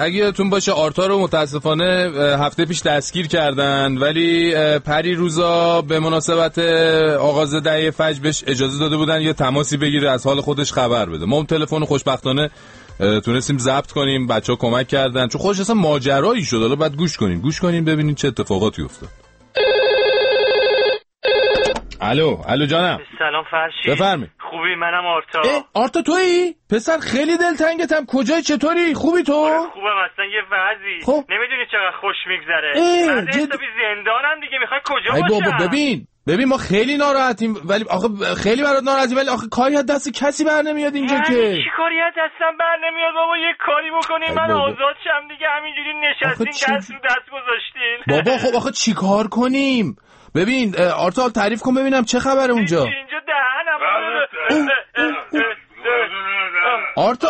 [0.00, 2.10] اگه یادتون باشه آرتا رو متاسفانه
[2.40, 6.58] هفته پیش دستگیر کردن ولی پری روزا به مناسبت
[7.18, 11.24] آغاز دهه فجر بهش اجازه داده بودن یه تماسی بگیره از حال خودش خبر بده.
[11.26, 12.50] ما تلفن خوشبختانه
[13.24, 15.28] تونستیم ضبط کنیم بچه ها کمک کردن.
[15.28, 16.60] چون خودش اصلا ماجرایی شد.
[16.60, 17.40] حالا بعد گوش کنیم.
[17.40, 19.25] گوش کنیم ببینیم چه اتفاقاتی افتاد.
[22.00, 22.98] الو الو جانم.
[23.18, 25.40] سلام فرشی بفرمی خوبی؟ منم آرتا.
[25.74, 28.04] آرتا تویی؟ پسر خیلی دلتنگتم.
[28.08, 29.32] کجای؟ چطوری؟ خوبی تو؟
[29.74, 29.96] خوبم.
[30.12, 31.00] اصلا یه وضعی.
[31.04, 31.24] خب.
[31.30, 32.72] نمی‌دونی چقدر خوش میگذره.
[33.06, 33.52] من جد...
[33.82, 34.58] زندانم دیگه.
[34.60, 36.06] می‌خوای کجا ای باشم؟ بابا ببین.
[36.26, 37.54] ببین ما خیلی ناراحتیم.
[37.64, 39.16] ولی آخه خیلی برات ناراحتیم.
[39.16, 41.56] ولی آخه کاری از دست کسی بر نمیاد اینجا که.
[41.56, 43.36] چی کاری از دستم بر نمیاد بابا.
[43.36, 44.50] یه کاری بکنین من.
[44.50, 45.46] آزاد شم دیگه.
[45.56, 47.96] همینجوری نشستین چی- دست رو دست گذاشتین.
[48.08, 49.96] بابا خب آخه چیکار کنیم؟
[50.36, 52.82] ببین اه، آرتا تعریف کن ببینم چه خبره اونجا.
[52.84, 53.80] اینجا دهنم
[56.96, 57.28] آرتا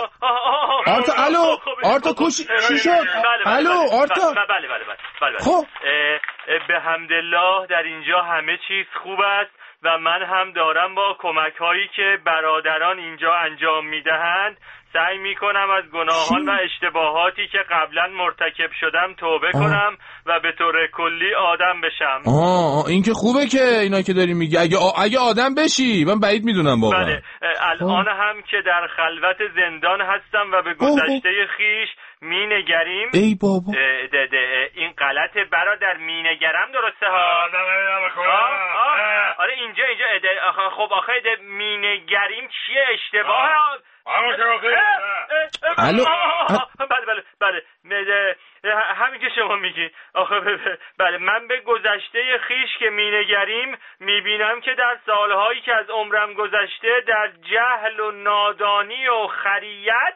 [0.86, 2.36] آرتا الو آرتا کوش
[2.68, 3.06] چی شد؟
[3.46, 4.32] الو آرتا.
[4.32, 5.38] بله بله بله بله بله.
[5.38, 5.66] خب.
[6.68, 9.50] به حمدالله در اینجا همه چیز خوب است
[9.82, 14.56] و من هم دارم با کمک هایی که برادران اینجا انجام می‌دهند
[14.96, 20.86] سعی می‌کنم از گناهان و اشتباهاتی که قبلا مرتکب شدم توبه کنم و به طور
[20.86, 22.22] کلی آدم بشم.
[22.26, 24.56] آه آه، این که خوبه که اینا که داری میگی.
[24.56, 27.04] اگه آ- اگه آدم بشی من بعید می‌دونم واقعا.
[27.04, 27.22] بله
[27.60, 31.88] الان هم که در خلوت زندان هستم و به گذشته خیش
[32.20, 33.72] می نگریم ای بابا.
[34.12, 37.26] ده- ده، این غلط برادر می نگرم درسته ها؟
[38.28, 38.46] آه،
[38.86, 40.08] آه، آره اینجا اینجا
[40.76, 43.34] خب آخه ده می نگریم چیه؟ اشتباه.
[43.34, 43.78] اه، اه، اه،
[45.78, 46.04] الو.
[46.90, 48.36] بله بله بله.
[48.64, 49.90] اه، همینجا که شما میگی.
[50.14, 50.40] آخه
[50.98, 51.18] بله.
[51.18, 57.28] من به گذشته خیش که مینگریم می‌بینم که در سالهایی که از عمرم گذشته در
[57.28, 60.14] جهل و نادانی و خریت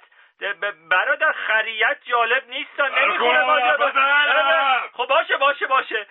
[0.90, 3.40] برادر خریت جالب نیست نمی‌خوره
[4.92, 6.06] خب باشه باشه باشه.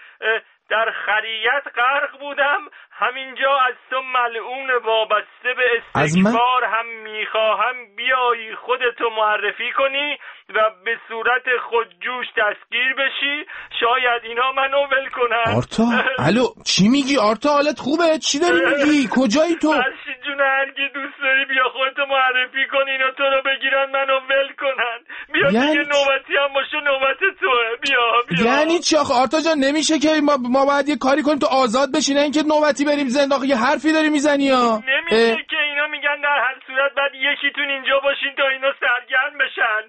[0.70, 2.62] در خریت غرق بودم.
[2.92, 7.76] همینجا از تو ملعون وابسته به استکبار هم می‌خواهم.
[7.96, 10.18] بیایی خودتو معرفی کنی
[10.56, 13.46] و به صورت خودجوش دستگیر بشی.
[13.80, 15.56] شاید اینا منو ول کنن.
[15.58, 15.84] آرتا
[16.28, 21.20] الو چی میگی؟ آرتا حالت خوبه؟ چی داری میگی؟ کجایی تو؟ فرشید جون هرکی دوست
[21.24, 25.00] داری بیا خودتو معرفی کنی اینا تو رو بگیرن منو ول کنن.
[25.34, 27.76] بیا یعنی دیگه نوبتی هم باشه نوبت توه.
[27.82, 28.54] بیا بیا.
[28.54, 31.92] یعنی چی آخه؟ آرتا جان نمیشه که ما, ما باید یه کاری کنیم تو آزاد
[31.92, 34.84] بشی نه اینکه نوبتی بریم زندان یه حرفی داری می‌زنی ها.
[34.88, 39.82] نمیشه که اینا میگن در هر صورت بعد یکیتون اینجا باشین تا اینا سرگرم بشن.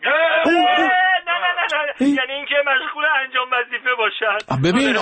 [1.26, 4.38] نه نه نه یعنی اینکه مشغول انجام وظیفه باشن.
[4.64, 4.96] ببین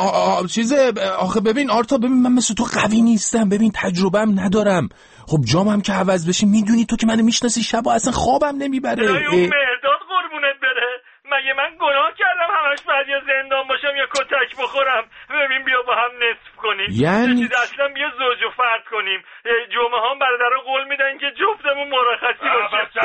[0.46, 3.48] چیزه آخه ببین آرتا ببین من مثل تو قوی نیستم.
[3.48, 4.88] ببین تجربهم ندارم.
[5.26, 9.40] خب جامم که عوض بشی می‌دونی تو که منو می‌شناسی شب اصلا خوابم نمی‌بره اون
[9.40, 10.90] مرداد قربونت بره
[11.49, 15.95] مگه من گناه کردم همش بعد یا زندان باشم یا کتک بخورم ببین بیا با
[15.95, 19.25] هم نصف کنیم یعنی اصلا بیا زوج و فرد کنیم
[19.75, 23.01] جمعه هم برادر قول میدن که جفتمون مرخصی باشه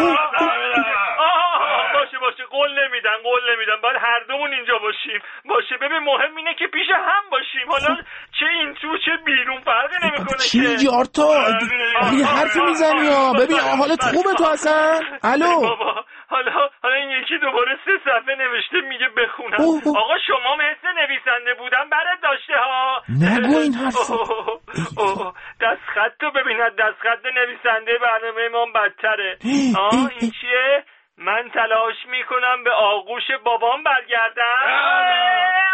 [1.93, 6.53] باشه باشه قول نمیدن قول نمیدن باید هر دومون اینجا باشیم باشه ببین مهم اینه
[6.59, 7.95] که پیش هم باشیم حالا
[8.39, 11.29] چه این تو چه بیرون فرقی نمی‌کنه چی میگی آرتا
[12.19, 15.75] یه حرفی می‌زنی ها ببین حالت خوبه تو اصلا الو
[16.33, 16.51] حالا
[16.83, 19.59] حالا این یکی دوباره سه صفحه نوشته میگه بخونم.
[19.97, 23.01] آقا شما مثل نویسنده بودن برات داشته ها.
[23.09, 23.95] نگو این حرف
[25.61, 29.37] دست خط تو ببیند دست خط نویسنده برنامه ما بدتره
[29.79, 30.83] آه این چیه؟
[31.17, 34.63] من تلاش می‌کنم به آغوش بابام برگردم.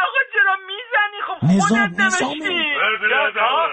[0.07, 2.75] آقا چرا می‌زنی؟ خب خودت نوشتی.
[3.05, 3.69] نظام.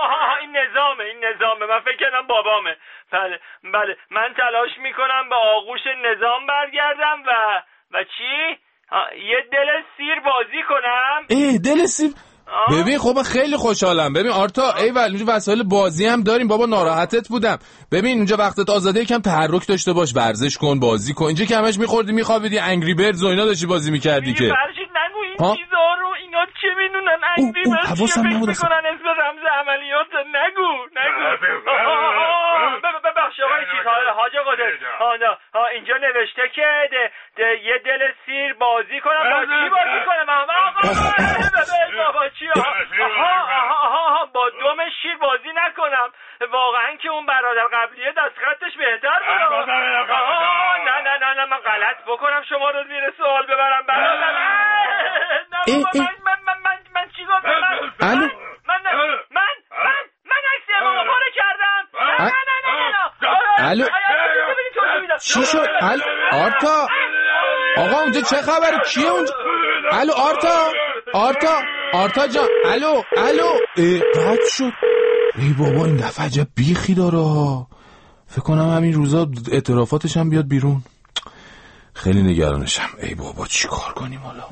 [0.00, 1.66] ها این نظامه این نظامه.
[1.66, 2.76] من فکر کردم بابامه.
[3.12, 3.96] بله بله.
[4.10, 8.58] من تلاش می‌کنم به آغوش نظام برگردم و و چی؟
[9.16, 11.26] یه دل سیر بازی کنم.
[11.28, 12.10] ای دل سیر
[12.72, 14.12] ببین خب خیلی خوشحالم.
[14.12, 16.48] ببین آرتا ای اینجا وسایل بازی هم داریم.
[16.48, 17.58] بابا ناراحتت بودم.
[17.92, 21.26] ببین اونجا وقتت آزاده یکم تحرک داشته باش ورزش کن بازی کن.
[21.26, 24.52] اینجا که همش میخوردی میخوابیدی انگری بردز و اینا داشتی بازی می‌کردی که.
[25.40, 27.52] این چیزا رو اینا چه می‌دونن؟ بردز
[27.94, 31.36] چیه فکر می‌کنن؟ اسم رمز عملیات؟ نگو نگو.
[33.04, 34.72] ببخش آقای چیز حاج قدر
[35.72, 36.88] اینجا نوشته که
[37.62, 39.30] یه دل سیر بازی کنم.
[39.30, 40.46] با چی بازی کنم؟
[42.08, 42.48] آقا چی؟
[43.82, 46.12] آها با دوم شیر بازی نکنم.
[46.50, 49.18] واقعا که اون برادر قبلیه دست خطش بهتر
[49.48, 49.70] بود.
[49.70, 52.42] نه نه نه نه من غلط بکنم.
[52.48, 53.86] شما رو زیر سوال ببرم.
[53.88, 54.34] برادر.
[55.66, 58.18] نه من من من من چیکار من من
[58.68, 58.80] من
[59.36, 61.82] من من عکس امام پاره کردم
[62.18, 62.56] نه نه
[62.92, 63.84] نه الو
[65.20, 66.02] چی شد الو
[66.32, 66.88] آرتا
[67.76, 69.32] آقا اونجا چه خبره کیه اونجا
[69.92, 70.72] الو آرتا
[71.14, 73.48] آرتا آرتا جان الو الو
[74.14, 74.72] قطع شد
[75.38, 77.66] ای بابا این دفعه عجب بیخی داره
[78.26, 80.82] فکر کنم همین روزا اعترافاتش هم بیاد بیرون
[81.96, 82.88] خیلی نگرانشم.
[83.02, 84.42] ای بابا چی کار کنیم حالا؟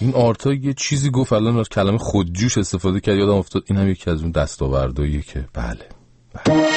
[0.00, 3.62] این آرتا یه چیزی گفت الان از کلمه خودجوش استفاده کرد یادم افتاد.
[3.66, 5.88] این هم یکی از اون دستاوردهاییه که بله,
[6.34, 6.68] بله.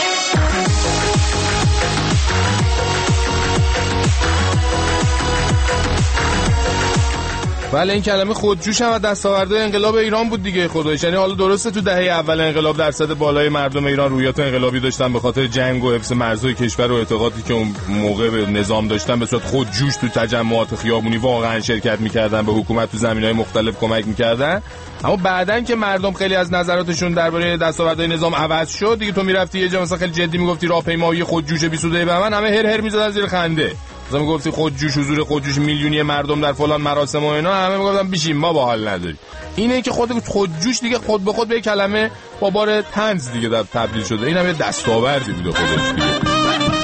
[7.72, 11.82] بله این کلمه خودجوش هم دستاورده انقلاب ایران بود دیگه خودش یعنی حالا درسته تو
[11.82, 16.12] دهه اول انقلاب درصد بالای مردم ایران رویات انقلابی داشتن به خاطر جنگ و حفظ
[16.12, 20.76] مرزهای کشور و اعتقادی که اون موقع به نظام داشتن به صورت خودجوش تو تجمعات
[20.76, 24.62] خیابونی واقعا شرکت می‌کردن به حکومت تو زمینهای مختلف کمک می‌کردن.
[25.04, 29.60] اما بعدن که مردم خیلی از نظراتشون درباره دستاوردهای نظام عوض شد دیگه تو می‌رفتی
[29.60, 33.28] یه جا مثلا خیلی جدی می‌گفتی راهپیمایی خودجوش 22 بهمن همه هر هر می‌زدن زیر
[33.28, 33.72] خنده.
[34.12, 38.38] مثلا گفتی خودجوش حضور خودجوش میلیونی مردم در فلان مراسم و اینا همه می‌گفتن بیشیم
[38.38, 39.18] ما با حال نداری
[39.56, 43.64] اینه که خود خودجوش دیگه خود به خود به کلمه با بار تنز دیگه در
[43.64, 44.28] تبدیل شده.
[44.28, 46.81] این یه دستاوردی بوده خودش دیگه.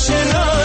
[0.00, 0.59] 谢了。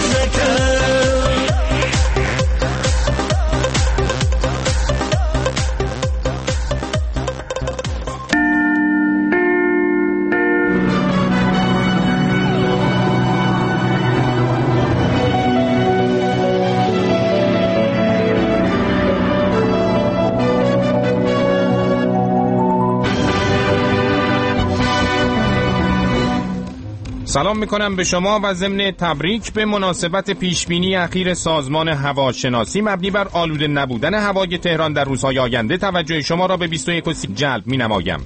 [27.28, 33.28] سلام می‌کنم به شما و ضمن تبریک به مناسبت پیشبینی اخیر سازمان هواشناسی مبنی بر
[33.34, 37.04] آلوده نبودن هوای تهران در روزهای آینده توجه شما را به 21
[37.36, 38.20] جلب می نمایم.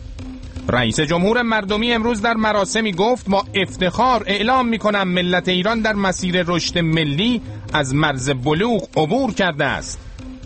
[0.69, 5.93] رئیس جمهور مردمی امروز در مراسمی گفت ما افتخار اعلام می کنم ملت ایران در
[5.93, 7.41] مسیر رشد ملی
[7.73, 9.99] از مرز بلوغ عبور کرده است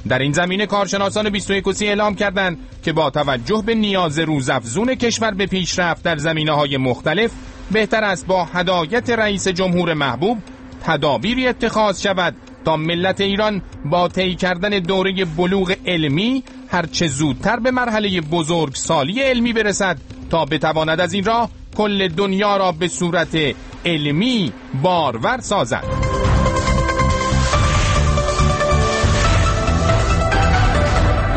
[0.07, 5.45] در این زمینه کارشناسان 21 اعلام کردند که با توجه به نیاز روزافزون کشور به
[5.45, 7.31] پیشرفت در زمینه های مختلف
[7.72, 10.38] بهتر است با هدایت رئیس جمهور محبوب
[10.84, 12.36] تدابیری اتخاذ شود
[12.66, 19.22] تا ملت ایران با طی کردن دوره بلوغ علمی هرچه زودتر به مرحله بزرگ سالی
[19.22, 19.97] علمی برسد
[20.30, 23.38] تا بتواند از این راه کل دنیا را به صورت
[23.86, 25.84] علمی بارور سازد.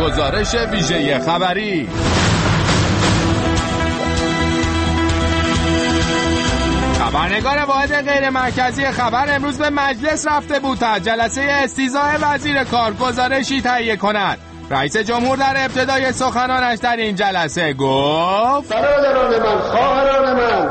[0.00, 1.88] گزارش ویژه خبری
[7.06, 12.92] خبرنگار واحد غیر مرکزی خبر امروز به مجلس رفته بود تا جلسه استیزاه وزیر کار
[12.92, 14.38] گزارشی تهیه کند.
[14.70, 20.68] رئیس جمهور در ابتدای سخنانش در این جلسه گفت برادران من خواهران من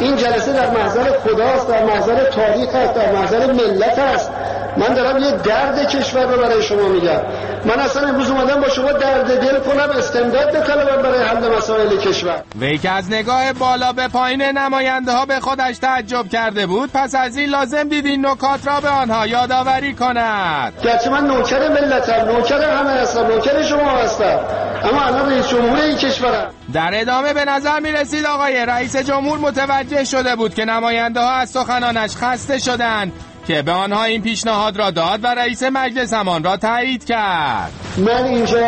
[0.00, 4.30] این جلسه در محضر خداست در محضر تاریخ است در محضر ملت است.
[4.76, 7.20] من دارم یه درد کشور رو برای شما میگم.
[7.64, 12.42] من اصلا امروز اومدم با شما درد دل کنم استمداد بطلبم برای حل مسائل کشور.
[12.60, 17.14] وی که از نگاه بالا به پایین نماینده ها به خودش تعجب کرده بود پس
[17.14, 20.72] از این لازم دید این نکات را به آنها یادآوری کند.
[20.84, 24.40] گرچه من نوکر ملتم نوکر همه هستم نوکر شما هستم.
[24.84, 26.50] اما الان رئیس جمهور این کشورم.
[26.72, 31.30] در ادامه به نظر می رسید آقای رئیس جمهور متوجه شده بود که نماینده ها
[31.30, 33.12] از سخنانش خسته شدند.
[33.46, 37.72] که به آنها این پیشنهاد را داد و رئیس مجلس همان را تایید کرد.
[37.96, 38.58] من اینجا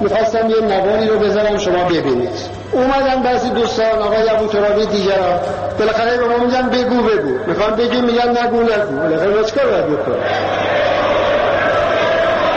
[0.00, 2.60] می‌خواستم یه نواری رو بذارم شما ببینید.
[2.72, 5.40] اومدن بعضی دوستان آقای ابو ترابی دیگران.
[5.78, 7.50] بالاخره به ما میگن بگو بگو.
[7.50, 8.96] می‌خوان بگی میگن نگو نگو.
[8.96, 10.16] بالاخره چیکار باید بکنم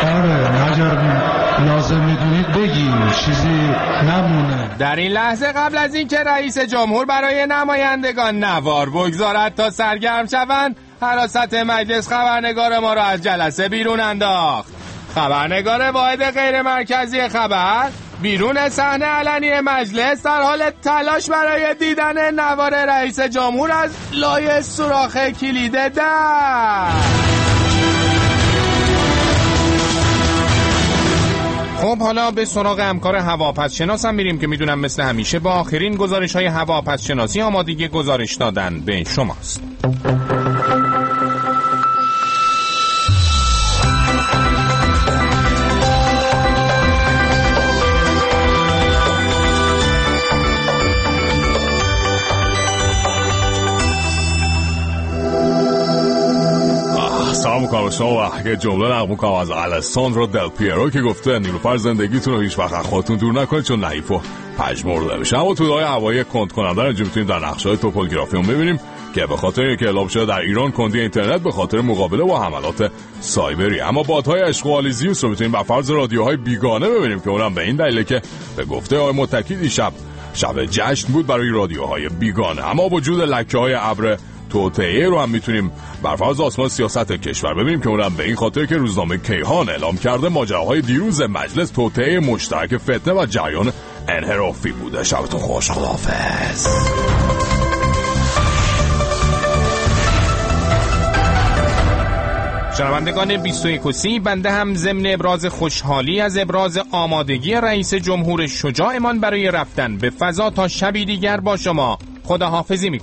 [0.03, 1.24] آره نجر
[1.67, 2.93] لازم می‌دونید بگی
[3.26, 3.69] چیزی
[4.03, 4.69] نمونه.
[4.80, 10.76] در این لحظه قبل از اینکه رئیس جمهور برای نمایندگان نوار بگذارد تا سرگرم شوند
[11.04, 14.74] حراست مجلس خبرنگار ما را از جلسه بیرون انداخت.
[15.16, 17.89] خبرنگار واحد غیر مرکزی خبر
[18.22, 25.18] بیرون صحنه علنی مجلس در حال تلاش برای دیدن نوار رئیس جمهور از لای سوراخ
[25.18, 27.33] کلید در.
[31.84, 35.96] خب حالا به سراغ همکار هواپس شناس هم میریم که می‌دونم مثل همیشه با آخرین
[35.96, 39.62] گزارش های هواپس شناسی آمادگی گزارش دادن به شماست.
[57.64, 62.39] می‌کنم شما و جمله نقل می‌کنم از الساندرو دل پیرو که گفته نیلوفر زندگیتون رو
[62.39, 64.22] هیچ وقت خودتون دور نکنید چون نحیف و
[64.57, 65.38] پژمرده میشه.
[65.39, 68.80] اما تو های هوایی کند کننده رو می‌تونیم در نقشه های توپولگرافی هم ببینیم
[69.16, 72.91] که به خاطر اینکه اعلام شده در ایران کندی اینترنت به خاطر مقابله با حملات
[73.22, 73.82] سایبری.
[73.82, 77.76] اما بادهای اشغالی زیوس رو می‌تونیم به فرض رادیوهای بیگانه ببینیم که اونم به این
[77.76, 78.22] دلیله که
[78.57, 79.93] به گفته آقای متکی دیشب
[80.34, 82.70] شب جشن بود برای رادیوهای بیگانه.
[82.70, 84.18] اما وجود لکه های ابر
[84.54, 85.72] توطعه رو هم می‌تونیم
[86.04, 89.97] بر فرض آسمان سیاست کشور ببینیم که اونم به این خاطر که روزنامه کیهان اعلام
[89.97, 93.74] کرده ماجراهای دیروز مجلس توطعه مشترک فتنه و جریان
[94.08, 95.04] انحرافی بوده.
[95.04, 96.68] شبتون خوش خدافظ
[102.78, 109.51] شنوندگان 21 سی بنده هم ضمن ابراز خوشحالی از ابراز آمادگی رئیس جمهور شجاعمان برای
[109.51, 111.97] رفتن به فضا تا شبی دیگر با شما.
[112.24, 112.99] خداحافظی می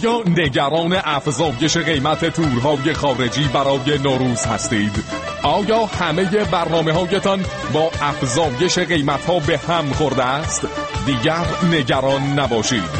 [0.00, 5.04] آیا نگران افزایش قیمت تورهای خارجی برای نوروز هستید؟
[5.42, 10.68] آیا همه برنامه هایتان با افزایش قیمت ها به هم خورده است؟
[11.06, 12.90] دیگر نگران نباشید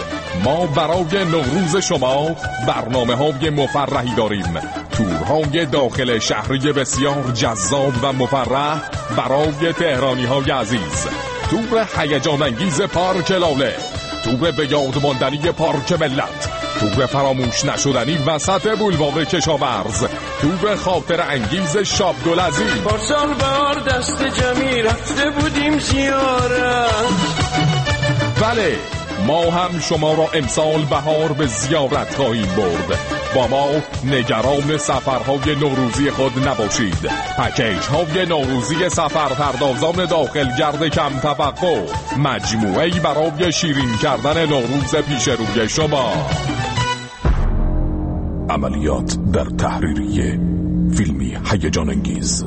[0.44, 2.36] ما برای نوروز شما
[2.68, 4.54] برنامه های مفرحی داریم
[4.92, 8.82] تورهای داخل شهری بسیار جذاب و مفرح
[9.16, 11.06] برای تهرانی های عزیز
[11.50, 13.74] تور هیجان انگیز پارک لاله
[14.24, 20.04] تور به یاد ماندنی پارک ملت تور فراموش نشدنی وسط بولوار کشاورز.
[20.40, 26.90] تور خاطر انگیز شاب دلزی پارسال بار دست جمعی رفته بودیم زیارت
[28.40, 28.76] بله
[29.26, 32.98] ما هم شما را امسال بهار به زیارت خواهیم برد.
[33.34, 33.68] با ما
[34.04, 37.10] نگران سفرهای نوروزی خود نباشید.
[37.38, 41.82] پکیج های نوروزی سفر پردازان داخل گرد کم توقع.
[42.18, 46.12] مجموعه برای شیرین کردن نوروز پیش روی شما.
[48.50, 50.40] عملیات در تحریریه
[50.96, 52.44] فیلمی هیجان انگیز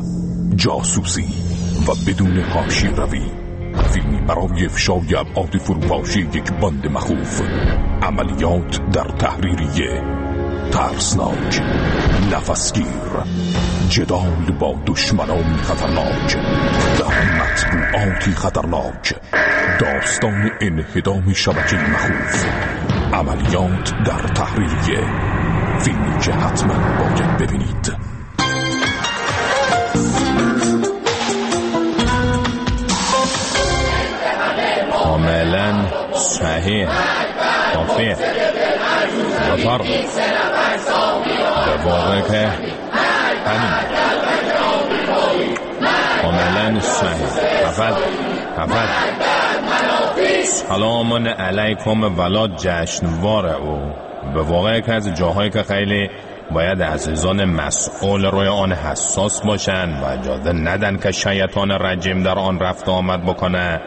[0.56, 1.28] جاسوسی
[1.88, 3.22] و بدون حاشیه روی.
[3.94, 7.42] فیلمی برای افشای ابعاد فروپاشی یک بند مخوف.
[8.02, 10.04] عملیات در تحریریه.
[10.72, 11.62] ترسناک
[12.32, 12.86] نفسگیر
[13.90, 16.36] جدال با دشمنان خطرناک.
[17.00, 19.16] در مطبوعاتی خطرناک
[19.80, 22.46] داستان انهدام شبکه مخوف.
[23.14, 25.33] عملیات در تحریریه.
[25.84, 27.94] فیلمی که حتما باید ببینید.
[35.04, 36.88] کاملا صحیح.
[37.74, 38.16] کافی
[39.54, 39.78] بفر
[41.66, 42.48] به واقع که
[43.46, 43.74] همین.
[46.22, 47.28] کاملا صحیح.
[47.72, 47.96] فقط
[48.56, 49.33] فقط
[50.54, 53.94] سلام علیکم ولا جشنوار او.
[54.34, 56.10] به واقع که از جاهایی که خیلی
[56.52, 62.60] باید عزیزان مسئول روی آن حساس باشن و اجازه ندن که شیطان رجیم در آن
[62.60, 63.82] رفت آمد بکنه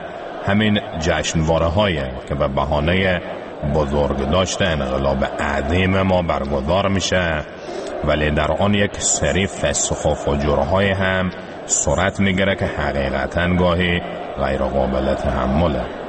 [0.46, 3.20] همین جشنواره های که به بهانه
[3.74, 7.44] بزرگ داشته انقلاب عظیم ما برگزار میشه.
[8.04, 11.30] ولی در آن یک سری فسخ و فجورهای هم
[11.66, 14.00] صورت می‌گیره که حقیقتا گاهی
[14.38, 16.05] غیر قابل تحمله.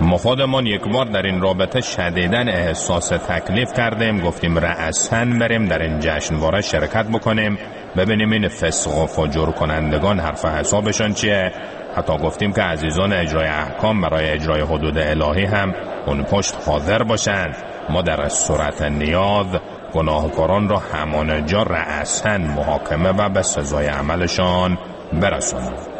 [0.00, 5.82] ما خودمان یک بار در این رابطه شدیدن احساس تکلیف کردیم گفتیم رأسا بریم در
[5.82, 7.58] این جشنواره شرکت بکنیم
[7.96, 11.52] ببینیم این فسق و فجور کنندگان حرف حسابشان چیه.
[11.96, 15.74] حتی گفتیم که عزیزان اجرای احکام برای اجرای حدود الهی هم
[16.06, 17.56] اون پشت حاضر باشند.
[17.90, 19.46] ما در صورت نیاز
[19.92, 24.78] گناهکاران را همان جا رأسن محاکمه و به سزای عملشان
[25.12, 25.93] برسونیم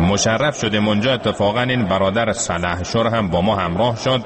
[0.00, 4.20] مشرف شدیم اونجا اتفاقا این برادر سلحشور هم با ما همراه شد.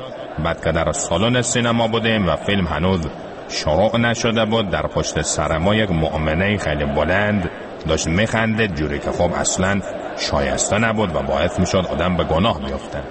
[0.45, 3.07] بعد که در سالن سینما بودیم و فیلم هنوز
[3.49, 4.71] شروع نشده بود.
[4.71, 7.51] در پشت سر ما یک مؤمنه خیلی بلند
[7.89, 9.81] داشت میخنده جوری که خب اصلا
[10.19, 13.03] شایسته نبود و باعث می‌شد آدم به گناه بیفته.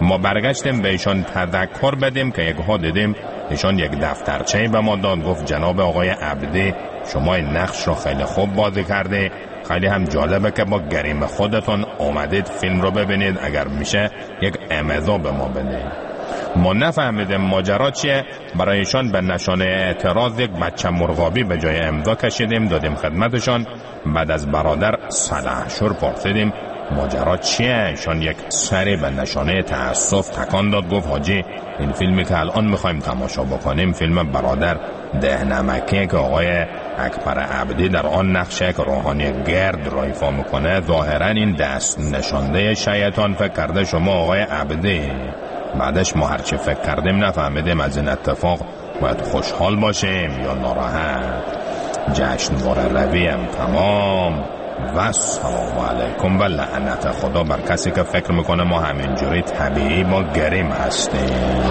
[0.00, 3.14] ما برگشتیم به ایشان تذکر بدیم که یک ها دیدیم
[3.50, 5.24] ایشان یک دفترچه به ما داد.
[5.24, 6.74] گفت جناب آقای عبدی
[7.12, 9.30] شما نقش رو خیلی خوب بازی کرده.
[9.68, 13.38] خیلی هم جالبه که با گریم خودتون اومدید فیلم رو ببینید.
[13.42, 14.10] اگر میشه
[14.42, 16.12] یک امضا به ما بدید.
[16.56, 18.24] ما نفهمیدیم ماجرا چیه.
[18.58, 23.66] برایشان به نشانه اعتراض یک بچه مرغابی به جای امضا کشیدیم دادیم خدمتشان.
[24.14, 24.94] بعد از برادر
[25.68, 26.52] شور پرسیدیم
[26.96, 30.88] ماجرا چیه؟ ایشان یک سری به نشانه تأسف تکان داد.
[30.88, 31.44] گفت حاجی
[31.78, 34.76] این فیلمی که الان می‌خوایم تماشا بکنیم فیلم برادر
[35.20, 36.66] ده نمکه که آقای
[36.98, 42.74] اکبر عبدی در آن نقشه که روحانی گرد را ایفا می‌کنه ظاهرا این دست نشانده
[42.74, 45.10] شیطان فکر کرده شما آقای عبدی.
[45.78, 48.58] بعدش ما هرچی فکر کردیم نفهمیدیم از این اتفاق
[49.00, 51.44] باید خوشحال باشیم یا ناراحت.
[52.14, 54.44] جشنوار رویم تمام.
[54.96, 56.40] و سلام علیکم.
[56.40, 61.62] و لعنت خدا بر کسی که فکر می‌کنه ما همینجوری طبیعی با گریم هستیم.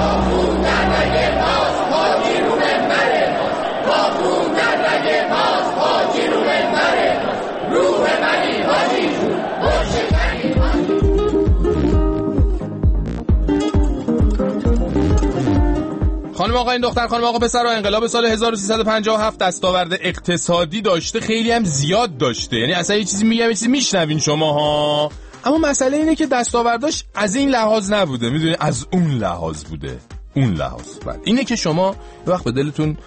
[16.62, 21.64] خانم آقا این دختر خانم آقا پسر انقلاب سال 1357 دستاورد اقتصادی داشته خیلی هم
[21.64, 22.57] زیاد داشته.
[22.57, 25.12] یعنی اصلا یه چیزی میگم یه چیزی میشنوین شما ها
[25.45, 28.30] اما مسئله اینه که دستاورداش از این لحاظ نبوده.
[28.30, 29.99] می‌دونی؟ از اون لحاظ بوده.
[30.36, 30.97] اون لحاظ.
[31.05, 31.95] بعد اینه که شما
[32.28, 32.97] یه وقت به دلتون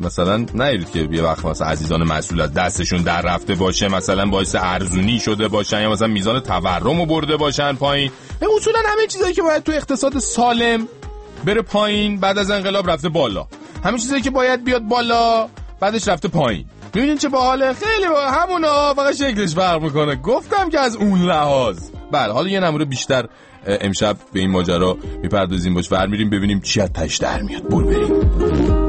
[0.00, 5.20] مثلا نهیدید که یه وقت مثلا عزیزان مسئول دستشون در رفته باشه مثلا باعث ارزونی
[5.20, 8.10] شده باشن یا مثلا میزان تورم رو برده باشن پایین.
[8.56, 10.88] اصولا همه چیزایی که باید تو اقتصاد سالم
[11.44, 13.46] بره پایین بعد از انقلاب رفته بالا.
[13.84, 15.48] همین چیزایی که باید بیاد بالا
[15.80, 16.64] بعدش رفته پایین.
[16.94, 20.16] می‌بینین چه باحاله؟ خیلی با همونا فقط شکلش فرق می‌کنه.
[20.16, 21.90] گفتم که از اون لحاظ.
[22.12, 23.28] بله حالا یه نمونه بیشتر
[23.66, 25.74] امشب به این ماجرا می‌پردازیم.
[25.74, 27.62] باش ور میریم ببینیم چی از تش در میاد.
[27.62, 28.83] بول بریم.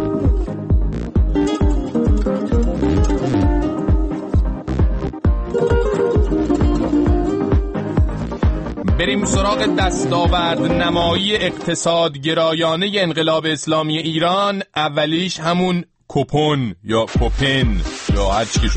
[9.05, 14.63] بریم سراغ دستاورد نمایی اقتصاد گرایانه انقلاب اسلامی ایران.
[14.75, 17.81] اولیش همون کوپن یا کوپن
[18.15, 18.67] یا هر چی که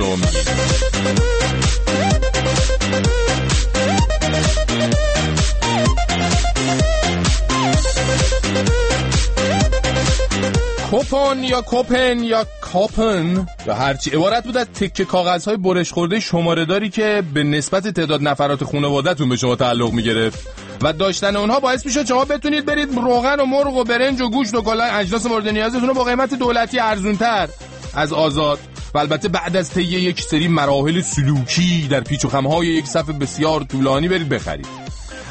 [10.91, 16.65] کوپن یا کوپن یا کاپن یا هرچی عبارت بود از تکه کاغذهای برش خورده شماره
[16.65, 20.47] داری که به نسبت تعداد نفرات خانوادهتون به شما تعلق می‌گرفت.
[20.83, 24.55] و داشتن اونها باعث میشه شما بتونید برید روغن و مرغ و برنج و گوشت
[24.55, 27.49] و کلا اجناس مورد نیازتون رو با قیمت دولتی ارزونتر
[27.95, 28.59] از آزاد.
[28.95, 33.11] و البته بعد از طی یک سری مراحل سلوکی در پیچ و خمهای یک صف
[33.11, 34.67] بسیار طولانی برید بخرید.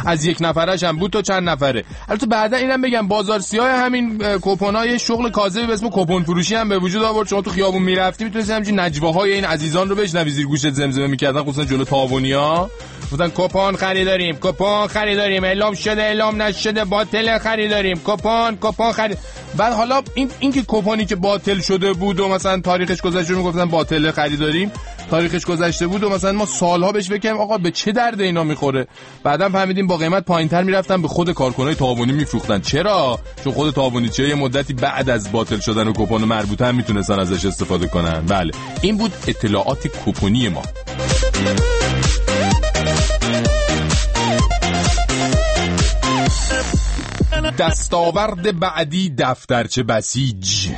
[0.05, 1.83] از یک نفرش هم بود تا چند نفره.
[2.09, 4.21] البته بعدا اینم بگم بازار سیاه همین
[4.61, 7.27] های شغل کاذبی به اسم کپون فروشی هم به وجود آورد.
[7.27, 11.07] شما تو خیابون می‌رفتی می‌تونستی همچین نجوه های این عزیزان رو بشنوی زیر گوشت زمزمه
[11.07, 12.69] می‌کردن خصوصا جلو تاوونیا.
[13.11, 19.17] گفتن کپون خریداریم کپون خریداریم اعلام شده اعلام نشده باطل خریداریم کپون کپون خرید
[19.57, 20.63] بعد حالا این اینکه
[21.07, 24.71] که باطل شده بود و مثلا تاریخش گذشته می‌گفتن باطل خریداریم
[25.11, 28.87] تاریخش گذشته بود و مثلا ما سالها بهش بکنیم آقا به چه درد اینا می‌خوره؟
[29.23, 32.61] بعدا فهمیدیم با قیمت پایینتر می‌رفتن به خود کارکنای تابونی میفروختن.
[32.61, 36.75] چرا؟ چون خود تابونی چه یه مدتی بعد از باطل شدن و کوپن مربوطه هم
[36.75, 38.25] می‌تونستن ازش استفاده کنن.
[38.25, 38.51] بله.
[38.81, 40.61] این بود اطلاعات کوپونی ما.
[47.57, 50.69] دستاورد بعدی دفترچه بسیج.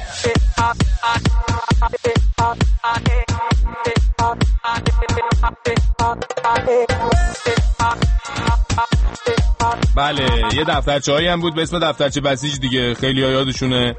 [9.95, 13.95] بله یه دفترچه هایی هم بود به اسم دفترچه بسیج دیگه خیلی یادشونه.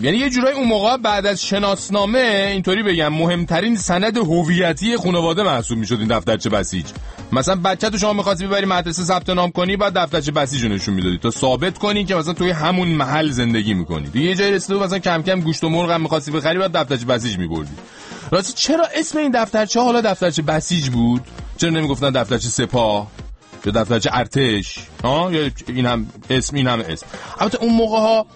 [0.00, 5.78] یعنی یه جورای اون موقع بعد از شناسنامه اینطوری بگم مهمترین سند هویتی خانواده محسوب
[5.78, 6.86] می‌شد این دفترچه بسیج.
[7.32, 11.18] مثلا بچه تو شما می‌خواستی ببری مدرسه ثبت نام کنی بعد دفترچه بسیج نشون می‌دادی.
[11.18, 14.08] تا ثابت کنی که مثلا توی همون محل زندگی می‌کنی.
[14.08, 17.04] دیگه یه جای رسیده مثلا کم کم گوشت و مرغ هم می‌خواستی بخری بعد دفترچه
[17.06, 17.72] بسیج میبردی.
[18.30, 21.22] راستی چرا اسم این دفترچه حالا دفترچه بسیج بود؟
[21.56, 23.10] چرا نمی‌گفتن دفترچه سپاه؟
[23.66, 27.06] یا دفترچه ارتش؟ ها؟ یا این هم اسم این هم اسم.
[27.38, 28.26] البته اون موقع ها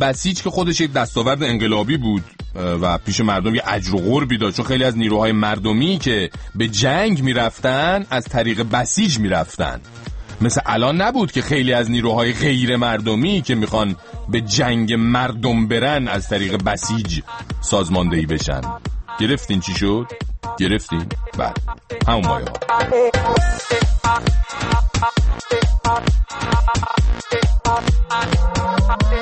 [0.00, 2.24] بسیج که خودش یک دستاورد انقلابی بود
[2.54, 4.56] و پیش مردم یه اجر و قربی داشت.
[4.56, 9.80] چون خیلی از نیروهای مردمی که به جنگ می‌رفتن از طریق بسیج می‌رفتن.
[10.40, 13.96] مثل الان نبود که خیلی از نیروهای غیر مردمی که می‌خوان
[14.28, 17.20] به جنگ مردم برن از طریق بسیج
[17.60, 18.60] سازماندهی بشن.
[19.20, 20.12] گرفتین چی شد؟
[20.58, 21.06] گرفتین؟
[21.38, 21.56] بعد
[22.08, 22.52] همون مایه ها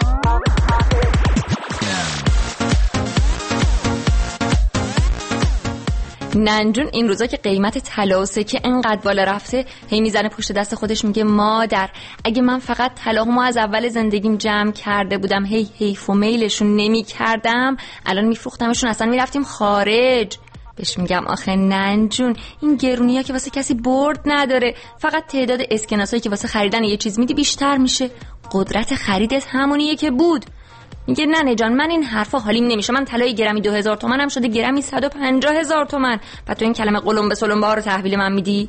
[6.36, 10.74] ننجون این روزا که قیمت طلا و سکه انقدر بالا رفته هی می‌زنه پشت دست
[10.74, 11.90] خودش میگه مادر
[12.24, 17.02] اگه من فقط طلاهامو از اول زندگیم جمع کرده بودم هی حیف و میلشون نمی
[17.02, 17.76] کردم
[18.06, 20.38] الان میفروختمشون اصلا می‌رفتیم خارج.
[20.76, 24.74] بهش میگم آخه ننجون این گرونی ها که واسه کسی برد نداره.
[24.98, 28.10] فقط تعداد اسکناسایی که واسه خریدن یه چیز میدی بیشتر میشه.
[28.52, 30.44] قدرت خریدت همونیه که بود.
[31.06, 32.92] میگه نه جان من این حرفا حالیم نمیشه.
[32.92, 36.20] من طلای گرمی 2000 تومن هم شده گرمی 150 هزار تومن.
[36.48, 38.68] و تو این کلمه قلم به سلم رو تحویل من میدی؟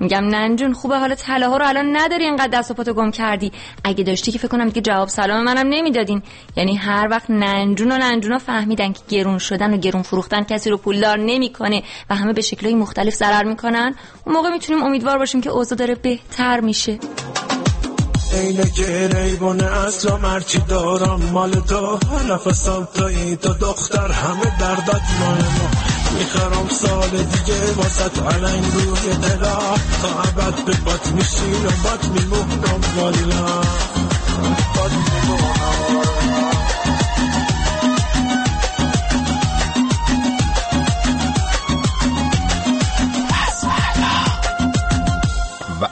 [0.00, 3.52] میگم ننجون خوبه حالا طلاها رو الان نداری اینقدر دست و پاتو گم کردی.
[3.84, 6.22] اگه داشتی که فکر کنم دیگه جواب سلام منم نمی‌دادین.
[6.56, 10.76] یعنی هر وقت ننجون و ننجونا فهمیدن که گرون شدن و گرون فروختن کسی رو
[10.76, 13.94] پولدار نمی‌کنه و همه به شکلهای مختلف ضرر می‌کنن
[14.26, 16.98] اون موقع می‌تونیم امیدوار باشیم که اوضاع داره بهتر میشه.
[18.32, 21.98] اینه که ریبونه اصلا مرچی دارم مال تو.
[22.28, 25.68] نفسم تایی تو دختر همه دردت مال ما.
[26.18, 29.58] می‌خرم سال دیگه واسه علنگ روی دلا
[30.02, 33.60] تا عبد به بات میشین و بات میمونم والا.
[34.74, 36.07] بات میمونم.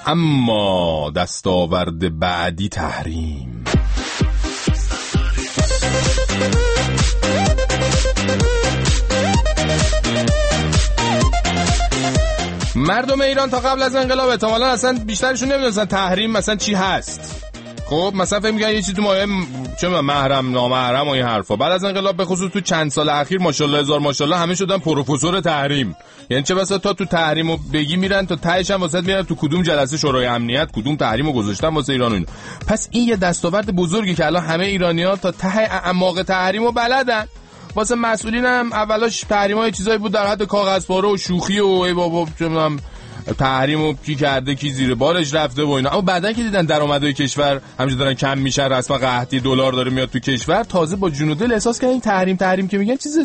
[0.08, 3.64] اما دستاورد بعدی تحریم.
[12.74, 17.45] مردم ایران تا قبل از انقلاب احتمالا اصلا بیشترشون نمی‌دونستن تحریم مثلا چی هست.
[17.88, 19.26] خب مثلا فکر میگن یه چیزی تو مایه
[19.80, 21.56] چه محرم نامحرم و این حرفا.
[21.56, 25.40] بعد از انقلاب به خصوص تو چند سال اخیر ماشاءالله هزار ماشاءالله همه شدن پروفسور
[25.40, 25.96] تحریم.
[26.30, 29.62] یعنی چه بسا تا تو تحریمو بگی میرن تا تهش هم واسه میرن تو کدوم
[29.62, 32.26] جلسه شورای امنیت کدوم تحریمو گذاشتن واسه ایران اینو
[32.66, 37.26] پس این یه دستاورد بزرگی که الان همه ایرانی‌ها تا ته اعماق تحریمو بلدن.
[37.74, 41.66] واسه مسئولین هم اولاش تحریم های چیزایی بود در حد کاغذ پاره و شوخی و
[41.66, 42.26] ای بابا
[43.34, 45.90] تحریم و کی کرده کی زیر بارش رفته و اینا.
[45.90, 50.10] اما بعدا که دیدن درآمدهای کشور همینجوری دارن کم میشن رسما قحطی دلار داره میاد
[50.10, 53.18] تو کشور تازه با جون دل احساس کردن این تحریم تحریم که میگن چیز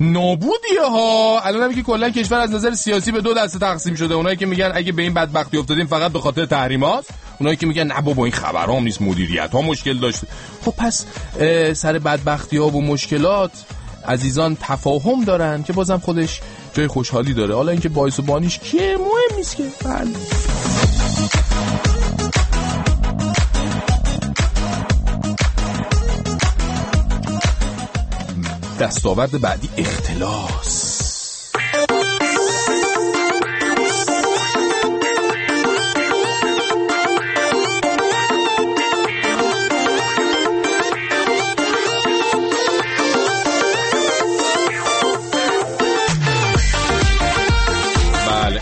[0.00, 1.40] نابودیه ها.
[1.40, 4.14] الان هم که کلا کشور از نظر سیاسی به دو دسته تقسیم شده.
[4.14, 7.06] اونایی که میگن اگه به این بدبختی افتادیم فقط به خاطر تحریمات.
[7.38, 10.26] اونایی که میگن نه بابا این خبرام نیست مدیریت ها مشکل داشته
[10.64, 11.06] خب پس
[11.72, 13.50] سر بدبختی ها و مشکلات
[14.08, 16.40] عزیزان تفاهم دارن که بازم خودش
[16.72, 17.54] جای خوشحالی داره.
[17.54, 19.62] حالا اینکه باعث و بانیش کیه مهم نیست که.
[19.84, 20.10] بله.
[28.80, 30.89] دستاورد بعدی اختلاس.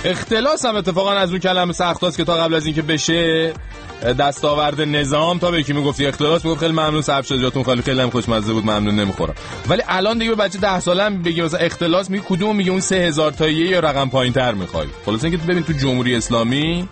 [0.08, 3.52] اختلاس هم اتفاقا از اون کلمه سخت که تا قبل از اینکه بشه
[4.18, 8.10] دستاورد نظام تا به یکی می‌گفتی اختلاس؟ می‌گفت خیلی ممنون صاحب جاتون خیلی خیلی هم
[8.10, 9.34] خوشمزه بود ممنون نمی‌خورم.
[9.68, 12.80] ولی الان دیگه به بچه 10 ساله هم بگی مثلا اختلاس میگه کدوم؟ میگه اون
[12.80, 14.86] 3000 تاییه یا رقم پایینتر می‌خوای.
[15.06, 16.88] خلاص اینکه ببین تو جمهوری اسلامی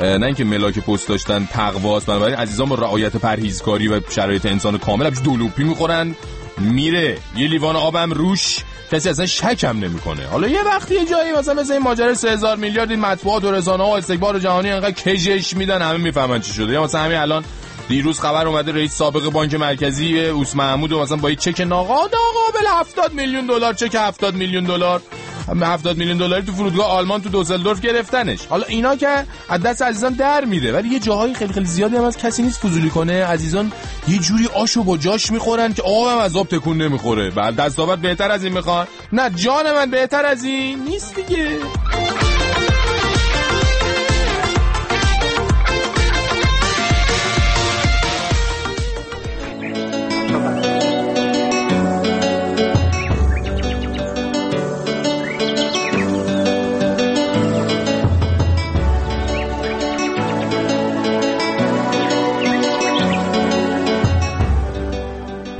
[0.00, 5.10] نه اینکه ملاک پست داشتن تقواست بنابراین عزیزان با رعایت پرهیزکاری و شرایط انسان کامل
[5.10, 6.14] دولوپی می‌خورن.
[6.58, 8.58] میره یه لیوان آبم روش.
[8.92, 10.26] کسی اصلا شک هم نمی‌کنه.
[10.26, 13.84] حالا یه وقتی یه جایی مثلا مثل این ماجرا 3000 میلیارد این مطبوعات و رسانه
[13.84, 16.72] ها و استکبار جهانی انقدر کجش میدن همه می‌فهمن چی شده.
[16.72, 17.44] یا مثلا همین الان
[17.88, 22.66] دیروز خبر اومده رئیس سابق بانک مرکزی اوس محمود و مثلا با یه چک ناقابل
[22.80, 25.02] 70 میلیون دلار چک 70 میلیون دلار
[25.48, 28.46] 70 میلیون دلاری تو فرودگاه آلمان تو دوزلدورف گرفتنش.
[28.46, 32.04] حالا اینا که از دست عزیزان در میره ولی یه جاهایی خیلی خیلی زیادی هم
[32.04, 33.24] از کسی نیست فضولی کنه.
[33.24, 33.72] عزیزان
[34.08, 37.30] یه جوری آشو با جاش می‌خورن که آبم از آب تکون نمی‌خوره.
[37.30, 38.86] بعد دستاورد بهتر از این می‌خوان.
[39.12, 41.58] نه جان من بهتر از این نیست دیگه.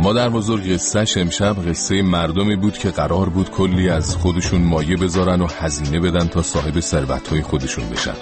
[0.07, 5.41] مادر بزرگ قصهش امشب قصه مردمی بود که قرار بود کلی از خودشون مایه بذارن
[5.41, 8.15] و هزینه بدن تا صاحب ثروتهای خودشون بشن.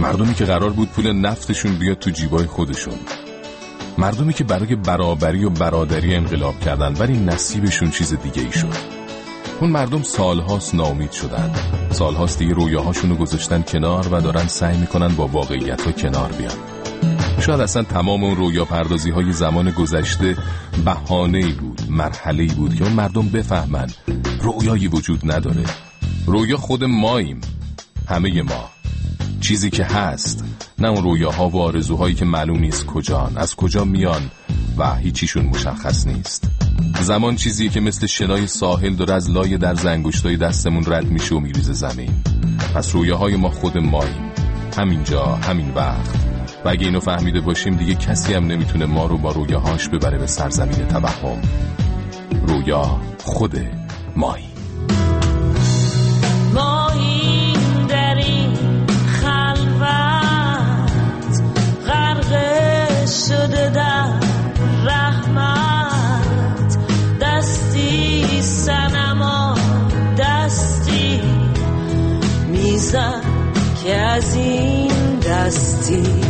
[0.00, 2.94] مردمی که قرار بود پول نفتشون بیاد تو جیبای خودشون.
[3.98, 8.74] مردمی که برای برابری و برادری انقلاب کردن ولی نصیبشون چیز دیگه ای شد.
[9.60, 11.50] اون مردم سالهاست نامید شدن.
[11.90, 16.73] سالهاست دیگه رویاهاشون رو گذاشتن کنار و دارن سعی می‌کنن با واقعیت ها کنار بیان.
[17.46, 20.36] شاید اصلا تمام اون رویا پردازی های زمان گذشته
[20.84, 23.86] بهانه بود مرحله بود که اون مردم بفهمن
[24.40, 25.64] رویایی وجود نداره.
[26.26, 27.40] رویا خود ماییم
[28.08, 28.70] همه ما.
[29.40, 30.44] چیزی که هست
[30.78, 34.30] نه اون رویاها و آرزوهایی که معلوم نیست کجان از کجا میان
[34.78, 36.50] و هیچیشون مشخص نیست.
[37.00, 41.40] زمان چیزی که مثل شنای ساحل داره از لای در زنگوشتای دستمون رد میشه و
[41.40, 42.10] میریزه زمین.
[42.74, 44.32] پس رویاهای ما خود ماییم.
[44.76, 46.23] همینجا همین وقت.
[46.64, 50.26] و اگه اینو فهمیده باشیم دیگه کسی هم نمی‌تونه ما رو با رویاهاش ببره به
[50.26, 51.42] سرزمین توهم.
[52.46, 53.56] رویا خود
[54.16, 54.54] مایی
[63.28, 64.20] شده در
[64.86, 65.84] رحمت.
[73.84, 76.23] که از این دستی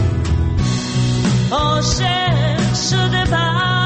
[1.54, 3.83] عاشق شده بر